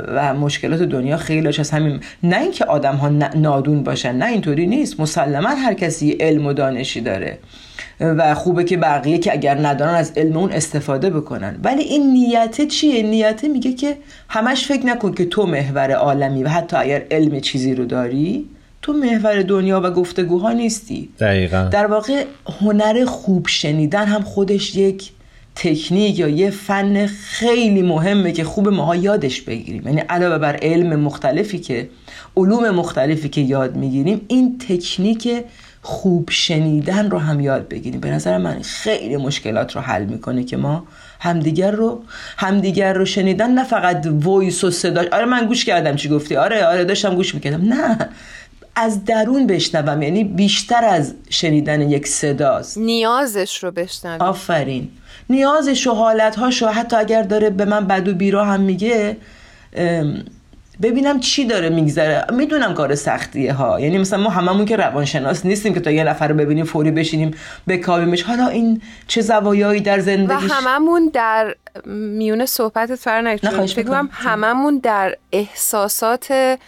و 0.09 0.35
مشکلات 0.35 0.83
دنیا 0.83 1.17
خیلی 1.17 1.49
از 1.49 1.71
همین. 1.71 2.01
نه 2.23 2.41
اینکه 2.41 2.65
آدم 2.65 2.95
ها 2.97 3.09
نادون 3.35 3.83
باشن 3.83 4.15
نه 4.17 4.27
اینطوری 4.27 4.67
نیست. 4.67 5.01
مسلما 5.01 5.49
هر 5.49 5.75
کسی 5.75 6.11
علم 6.11 6.47
و 6.47 6.53
دانشی 6.53 7.01
داره. 7.01 7.39
و 8.01 8.35
خوبه 8.35 8.65
که 8.65 8.77
بقیه 8.77 9.19
که 9.19 9.33
اگر 9.33 9.67
ندارن 9.67 9.95
از 9.95 10.13
علم 10.17 10.37
اون 10.37 10.53
استفاده 10.53 11.11
بکنن. 11.11 11.59
ولی 11.65 11.83
این 11.83 12.13
نیته 12.13 12.67
چیه؟ 12.67 13.03
نیته 13.03 13.49
میگه 13.49 13.73
که 13.73 13.97
همش 14.29 14.67
فکر 14.67 14.87
نکن 14.87 15.13
که 15.13 15.25
تو 15.25 15.47
محور 15.47 15.93
عالمی 15.93 16.43
و 16.43 16.49
حتی 16.49 16.77
اگر 16.77 17.03
علم 17.11 17.41
چیزی 17.41 17.75
رو 17.75 17.85
داری 17.85 18.49
تو 18.87 18.93
محور 18.93 19.43
دنیا 19.43 19.81
و 19.85 19.91
گفتگوها 19.91 20.53
نیستی. 20.53 21.09
دقیقا. 21.21 21.69
در 21.73 21.87
واقع 21.87 22.25
هنر 22.61 23.05
خوب 23.05 23.47
شنیدن 23.49 24.07
هم 24.07 24.23
خودش 24.23 24.77
یک 24.77 25.11
تکنیک 25.55 26.19
یا 26.19 26.29
یه 26.29 26.51
فن 26.51 27.07
خیلی 27.07 27.83
مهمه 27.83 28.33
که 28.33 28.45
خوب 28.45 28.69
ماها 28.69 28.97
یادش 28.97 29.41
بگیریم. 29.41 29.83
یعنی 29.87 30.01
علاوه 30.01 30.39
بر 30.39 30.57
علم 30.63 31.01
مختلفی 31.01 31.59
که 31.59 31.89
علوم 32.37 32.71
مختلفی 32.71 33.29
که 33.29 33.41
یاد 33.41 33.77
می‌گیریم 33.77 34.21
این 34.29 34.59
تکنیک 34.69 35.45
خوب 35.83 36.31
شنیدن 36.31 37.11
رو 37.11 37.19
هم 37.19 37.41
یاد 37.41 37.69
بگیریم. 37.69 38.01
به 38.01 38.11
نظر 38.11 38.39
من 38.39 38.63
خیلی 38.63 39.17
مشکلات 39.17 39.77
رو 39.77 39.81
حل 39.81 40.05
می‌کنه 40.05 40.45
که 40.45 40.57
ما 40.57 40.85
همدیگر 41.21 41.71
رو 41.71 42.03
همدیگر 42.37 42.93
رو 42.93 43.05
شنیدن 43.05 43.51
نه 43.51 43.65
فقط 43.65 44.07
وایس 44.07 44.65
و 44.65 44.71
صدا 44.71 45.05
آره 45.13 45.25
من 45.25 45.47
گوش 45.47 45.65
کردم 45.65 45.97
چی 45.97 46.09
گفتی. 46.09 46.37
آره 46.37 46.65
آره 46.65 46.85
داشتم 46.85 47.15
گوش 47.15 47.35
می‌کردم. 47.35 47.65
نه. 47.65 48.09
از 48.77 49.05
درون 49.05 49.47
بشنوم 49.47 50.03
یعنی 50.03 50.25
بیشتر 50.25 50.85
از 50.85 51.15
شنیدن 51.31 51.91
یک 51.91 52.07
صداست 52.07 52.79
نیازش 52.79 53.65
رو 53.65 53.71
بشنوم 53.71 54.21
آفرین. 54.29 54.89
نیازش 55.31 55.87
و 55.87 55.95
حالتهاش 55.95 56.63
و 56.63 56.67
حتی 56.67 56.97
اگر 56.97 57.23
داره 57.23 57.51
به 57.51 57.65
من 57.65 57.87
بد 57.87 58.09
و 58.09 58.15
بیرا 58.15 58.45
هم 58.45 58.61
میگه 58.61 59.17
ببینم 60.83 61.21
چی 61.21 61.45
داره 61.45 61.69
میگذره. 61.69 62.25
می‌دونم 62.33 62.75
کار 62.75 62.95
سختیه 62.95 63.53
ها. 63.53 63.81
یعنی 63.81 63.99
مثلا 63.99 64.19
ما 64.23 64.31
هممون 64.31 64.65
که 64.65 64.77
روانشناس 64.77 65.47
نیستیم 65.47 65.75
که 65.75 65.81
تا 65.81 65.91
یه 65.91 66.05
نفر 66.05 66.29
رو 66.29 66.35
ببینیم 66.35 66.65
فوری 66.65 66.91
بشینیم 66.91 67.35
بکاویمش. 67.69 68.23
حالا 68.23 68.49
این 68.49 68.83
چه 69.09 69.21
زوایایی 69.21 69.81
در 69.81 70.01
زندگیش؟ 70.01 70.51
و 70.51 70.55
هممون 70.55 71.11
در 71.13 71.55
میون 71.87 72.47
صحبتت 72.47 72.95
فرنک 72.95 73.49
فکر 73.67 74.05
هممون 74.11 74.79
در 74.79 75.17
احساسات 75.33 76.59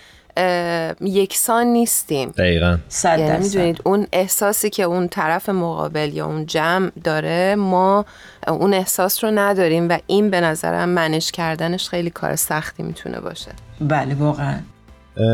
یکسان 1.01 1.67
نیستیم. 1.67 2.31
دقیقا. 2.31 2.79
یعنی 3.05 3.39
می‌دونید 3.43 3.81
اون 3.85 4.07
احساسی 4.13 4.71
که 4.71 4.83
اون 4.83 5.09
طرف 5.09 5.49
مقابل 5.49 6.11
یا 6.15 6.27
اون 6.27 6.47
جمع 6.47 6.91
داره 7.05 7.55
ما 7.55 8.05
اون 8.49 8.75
احساس 8.75 9.25
رو 9.25 9.31
نداریم 9.31 9.89
و 9.89 9.99
این 10.07 10.31
به 10.31 10.41
نظرم 10.41 10.89
منش 10.89 11.33
کردنش 11.33 11.89
خیلی 11.89 12.11
کار 12.11 12.37
سختی 12.37 12.83
می‌تونه 12.83 13.21
باشه. 13.21 13.51
بله 13.81 14.15
واقعا. 14.15 14.55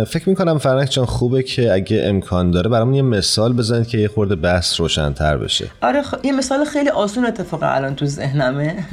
فکر 0.07 0.29
می‌کنم 0.29 0.59
فرنک 0.59 0.91
جان 0.91 1.05
خوبه 1.05 1.43
که 1.43 1.73
اگه 1.73 2.03
امکان 2.05 2.51
داره 2.51 2.71
برامون 2.71 2.95
یه 2.95 3.03
مثال 3.03 3.53
بزنید 3.53 3.87
که 3.87 3.99
یه 3.99 4.09
خورده 4.09 4.37
بحث 4.37 4.81
روشنتر 4.81 5.37
بشه. 5.37 5.67
آره 5.83 6.03
یه 6.23 6.33
مثال 6.33 6.65
خیلی 6.65 6.89
آسون 6.89 7.27
اتفاق 7.27 7.61
الان 7.63 7.95
تو 7.95 8.07
ذهنمه. 8.07 8.77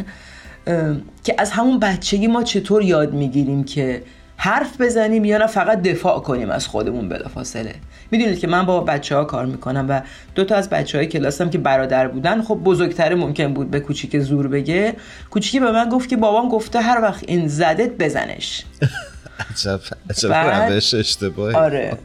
که 1.23 1.35
از 1.37 1.51
همون 1.51 1.79
بچگی 1.79 2.27
ما 2.27 2.43
چطور 2.43 2.81
یاد 2.81 3.13
می‌گیریم 3.13 3.63
که 3.63 4.03
حرف 4.43 4.81
بزنیم 4.81 5.25
یا 5.25 5.37
نه 5.37 5.47
فقط 5.47 5.81
دفاع 5.81 6.19
کنیم 6.19 6.49
از 6.49 6.67
خودمون 6.67 7.09
بلافاصله. 7.09 7.75
می‌دونید 8.11 8.39
که 8.39 8.47
من 8.47 8.65
با 8.65 8.79
بچه 8.79 9.15
ها 9.15 9.23
کار 9.23 9.45
می‌کنم 9.45 9.85
و 9.89 10.01
دو 10.35 10.45
تا 10.45 10.55
از 10.55 10.69
بچه 10.69 10.97
های 10.97 11.07
کلاسم 11.07 11.49
که 11.49 11.57
برادر 11.57 12.07
بودن 12.07 12.41
خب 12.41 12.55
بزرگتر 12.55 13.15
ممکن 13.15 13.53
بود 13.53 13.71
به 13.71 13.79
کوچیک 13.79 14.19
زور 14.19 14.47
بگه. 14.47 14.93
کوچیکی 15.29 15.59
به 15.59 15.71
من 15.71 15.89
گفت 15.89 16.09
که 16.09 16.17
بابام 16.17 16.49
گفته 16.49 16.81
هر 16.81 17.01
وقت 17.01 17.23
این 17.27 17.47
زدت 17.47 17.89
بزنش. 17.89 18.63
عجب 19.49 19.79
عجب 20.09 20.33
روش 20.71 20.93
اشتباهی. 20.93 21.55
آره. 21.55 21.97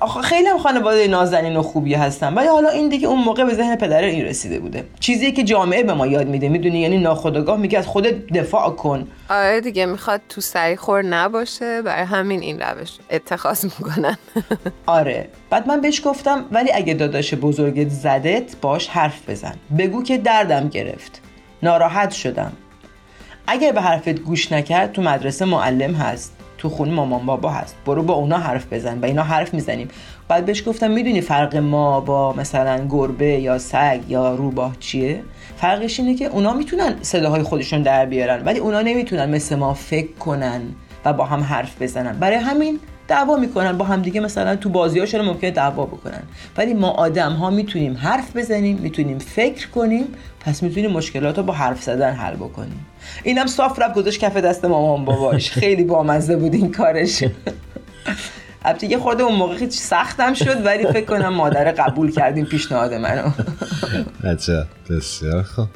آخه 0.00 0.20
خیلی 0.20 0.48
هم 0.48 0.58
خانواده 0.58 1.06
نازنین 1.08 1.56
و 1.56 1.62
خوبی 1.62 1.94
هستن. 1.94 2.34
ولی 2.34 2.48
حالا 2.48 2.68
این 2.68 2.88
دیگه 2.88 3.08
اون 3.08 3.24
موقع 3.24 3.44
به 3.44 3.54
ذهن 3.54 3.76
پدر 3.76 4.02
این 4.02 4.24
رسیده 4.24 4.60
بوده. 4.60 4.84
چیزی 5.00 5.32
که 5.32 5.42
جامعه 5.42 5.82
به 5.82 5.94
ما 5.94 6.06
یاد 6.06 6.26
میده 6.26 6.48
می‌دونی؟ 6.48 6.80
یعنی 6.80 6.98
ناخودآگاه 6.98 7.56
میگه 7.56 7.78
از 7.78 7.86
خودت 7.86 8.26
دفاع 8.26 8.70
کن. 8.70 9.08
آره 9.28 9.60
دیگه 9.60 9.86
می‌خواد 9.86 10.20
تو 10.28 10.40
سری 10.40 10.76
خور 10.76 11.02
نباشه. 11.02 11.82
برای 11.82 12.04
همین 12.04 12.40
این 12.40 12.60
روش 12.60 12.90
اتخاذ 13.10 13.64
می‌کنن. 13.64 14.18
آره. 14.86 15.28
بعد 15.50 15.68
من 15.68 15.80
بهش 15.80 16.00
گفتم 16.04 16.44
ولی 16.50 16.72
اگه 16.72 16.94
داداش 16.94 17.34
بزرگت 17.34 17.88
زدت 17.88 18.56
باش 18.60 18.88
حرف 18.88 19.30
بزن. 19.30 19.54
بگو 19.78 20.02
که 20.02 20.18
دردم 20.18 20.68
گرفت. 20.68 21.20
ناراحت 21.62 22.10
شدم. 22.10 22.52
اگر 23.46 23.72
به 23.72 23.80
حرفت 23.80 24.08
گوش 24.08 24.52
نکرد 24.52 24.92
تو 24.92 25.02
مدرسه 25.02 25.44
معلم 25.44 25.94
هست. 25.94 26.36
تو 26.62 26.68
خونه 26.68 26.92
مامان 26.92 27.26
بابا 27.26 27.50
هست. 27.50 27.76
برو 27.86 28.02
با 28.02 28.14
اونا 28.14 28.38
حرف 28.38 28.72
بزن 28.72 28.98
و 28.98 29.04
اینا 29.04 29.22
حرف 29.22 29.54
می‌زنیم. 29.54 29.88
بعد 30.28 30.44
بهش 30.44 30.68
گفتم 30.68 30.90
می‌دونی 30.90 31.20
فرق 31.20 31.56
ما 31.56 32.00
با 32.00 32.32
مثلا 32.32 32.86
گربه 32.90 33.26
یا 33.26 33.58
سگ 33.58 34.00
یا 34.08 34.34
روباه 34.34 34.76
چیه؟ 34.80 35.22
فرقش 35.56 36.00
اینه 36.00 36.14
که 36.14 36.26
اونا 36.26 36.52
می‌تونن 36.52 36.94
صداهای 37.02 37.42
خودشون 37.42 37.82
در 37.82 38.06
بیارن 38.06 38.44
ولی 38.44 38.58
اونا 38.58 38.80
نمی‌تونن 38.80 39.30
مثل 39.30 39.56
ما 39.56 39.74
فکر 39.74 40.12
کنن 40.12 40.60
و 41.04 41.12
با 41.12 41.24
هم 41.24 41.40
حرف 41.40 41.82
بزنن. 41.82 42.18
برای 42.18 42.36
همین 42.36 42.80
دعوا 43.08 43.36
می‌کنن 43.36 43.78
با 43.78 43.84
هم 43.84 44.02
دیگه 44.02 44.20
مثلا 44.20 44.56
تو 44.56 44.68
بازیاشون 44.68 45.20
ممکنه 45.20 45.50
دعوا 45.50 45.86
بکنن. 45.86 46.22
ولی 46.56 46.74
ما 46.74 46.90
آدم 46.90 47.32
ها 47.32 47.50
می‌تونیم 47.50 47.96
حرف 47.96 48.36
بزنیم 48.36 48.78
می‌تونیم 48.78 49.18
فکر 49.18 49.68
کنیم 49.68 50.04
پس 50.40 50.62
می‌تونیم 50.62 50.90
مشکلات 50.90 51.38
رو 51.38 51.44
با 51.44 51.52
حرف 51.52 51.82
زدن 51.82 52.12
حل 52.12 52.34
بکنیم. 52.34 52.86
اینم 53.22 53.46
صاف 53.46 53.78
رفت 53.78 53.94
گذاشت 53.94 54.20
کف 54.20 54.36
دست 54.36 54.64
مامان 54.64 55.04
باباش. 55.04 55.50
خیلی 55.60 55.84
بامزه 55.84 56.36
بود 56.36 56.54
این 56.54 56.72
کارش. 56.72 57.24
البته 58.64 58.86
یه 58.86 58.98
خورده 58.98 59.22
اون 59.22 59.34
موقع 59.34 59.68
سختم 59.68 60.34
شد 60.34 60.66
ولی 60.66 60.86
فکر 60.86 61.04
کنم 61.04 61.28
مادر 61.28 61.72
قبول 61.72 62.12
کردیم 62.12 62.44
پیشنهاد 62.44 62.94
منو. 62.94 63.30
عجب 64.24 64.66
بسیار 64.90 65.42
خوب. 65.42 65.68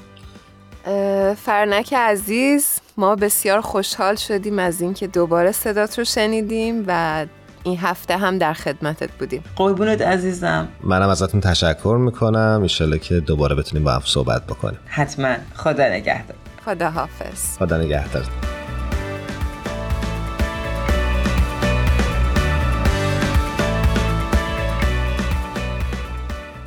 فرنک 1.34 1.94
عزیز 1.94 2.66
ما 2.96 3.16
بسیار 3.16 3.60
خوشحال 3.60 4.14
شدیم 4.14 4.58
از 4.58 4.80
اینکه 4.80 5.06
دوباره 5.06 5.52
صدات 5.52 5.98
رو 5.98 6.04
شنیدیم 6.04 6.84
و 6.86 7.26
این 7.62 7.78
هفته 7.78 8.16
هم 8.16 8.38
در 8.38 8.52
خدمتت 8.52 9.10
بودیم. 9.12 9.42
قربونت 9.56 10.02
عزیزم. 10.02 10.68
منم 10.82 11.08
ازتون 11.08 11.40
تشکر 11.40 11.96
می‌کنم. 12.00 12.58
ایشالله 12.62 12.98
که 12.98 13.14
دوباره 13.14 13.54
بتونیم 13.54 13.84
با 13.84 13.92
هم 13.92 14.02
صحبت 14.04 14.46
بکنیم. 14.46 14.78
حتما. 14.86 15.34
خدا 15.54 15.88
نگهدار. 15.88 16.36
خدا 16.66 16.90
حافظ 16.90 17.58
خدا 17.58 17.78
نگهدار 17.78 18.24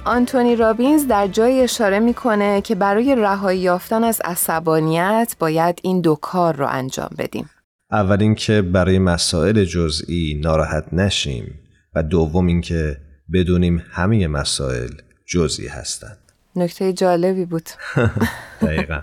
آنتونی 0.06 0.56
رابینز 0.56 1.08
در 1.08 1.28
جای 1.28 1.62
اشاره 1.62 2.00
می‌کنه 2.00 2.62
که 2.62 2.76
برای 2.76 3.16
رهایی 3.16 3.60
یافتن 3.60 4.04
از 4.04 4.22
عصبانیت 4.26 5.36
باید 5.40 5.80
این 5.84 6.02
دو 6.02 6.16
کار 6.16 6.56
رو 6.56 6.68
انجام 6.68 7.10
بدیم. 7.18 7.50
اول 7.92 8.18
اینکه 8.22 8.62
برای 8.62 9.00
مسائل 9.00 9.64
جزئی 9.64 10.42
ناراحت 10.44 10.94
نشیم 10.94 11.60
و 11.96 12.04
دوم 12.04 12.48
اینکه 12.48 12.98
بدونیم 13.34 13.84
همه 13.92 14.28
مسائل 14.28 14.92
جزئی 15.26 15.68
هستند. 15.68 16.18
نکته 16.56 16.94
جالبی 16.94 17.46
بود. 17.46 17.70
دقیقا. 18.62 19.02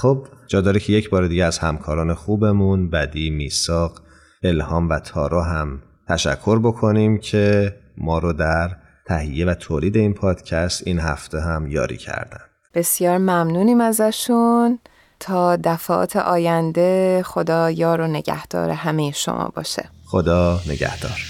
خب 0.00 0.26
جا 0.46 0.60
داره 0.60 0.80
که 0.80 0.92
یک 0.92 1.10
بار 1.10 1.26
دیگه 1.26 1.44
از 1.44 1.58
همکاران 1.58 2.14
خوبمون 2.14 2.90
بدی 2.90 3.30
میساق 3.30 4.00
الهام 4.42 4.88
و 4.88 4.98
تارا 4.98 5.42
هم 5.42 5.82
تشکر 6.08 6.58
بکنیم 6.58 7.18
که 7.18 7.74
ما 7.98 8.18
رو 8.18 8.32
در 8.32 8.70
تهیه 9.06 9.46
و 9.46 9.54
تولید 9.54 9.96
این 9.96 10.14
پادکست 10.14 10.86
این 10.86 10.98
هفته 11.00 11.40
هم 11.40 11.66
یاری 11.66 11.96
کردن. 11.96 12.40
بسیار 12.74 13.18
ممنونیم 13.18 13.80
ازشون. 13.80 14.78
تا 15.20 15.56
دفعات 15.56 16.16
آینده 16.16 17.22
خدا 17.24 17.70
یار 17.70 18.00
و 18.00 18.06
نگهدار 18.06 18.70
همه 18.70 19.12
شما 19.12 19.52
باشه. 19.56 19.84
خدا 20.06 20.60
نگهدار. 20.68 21.20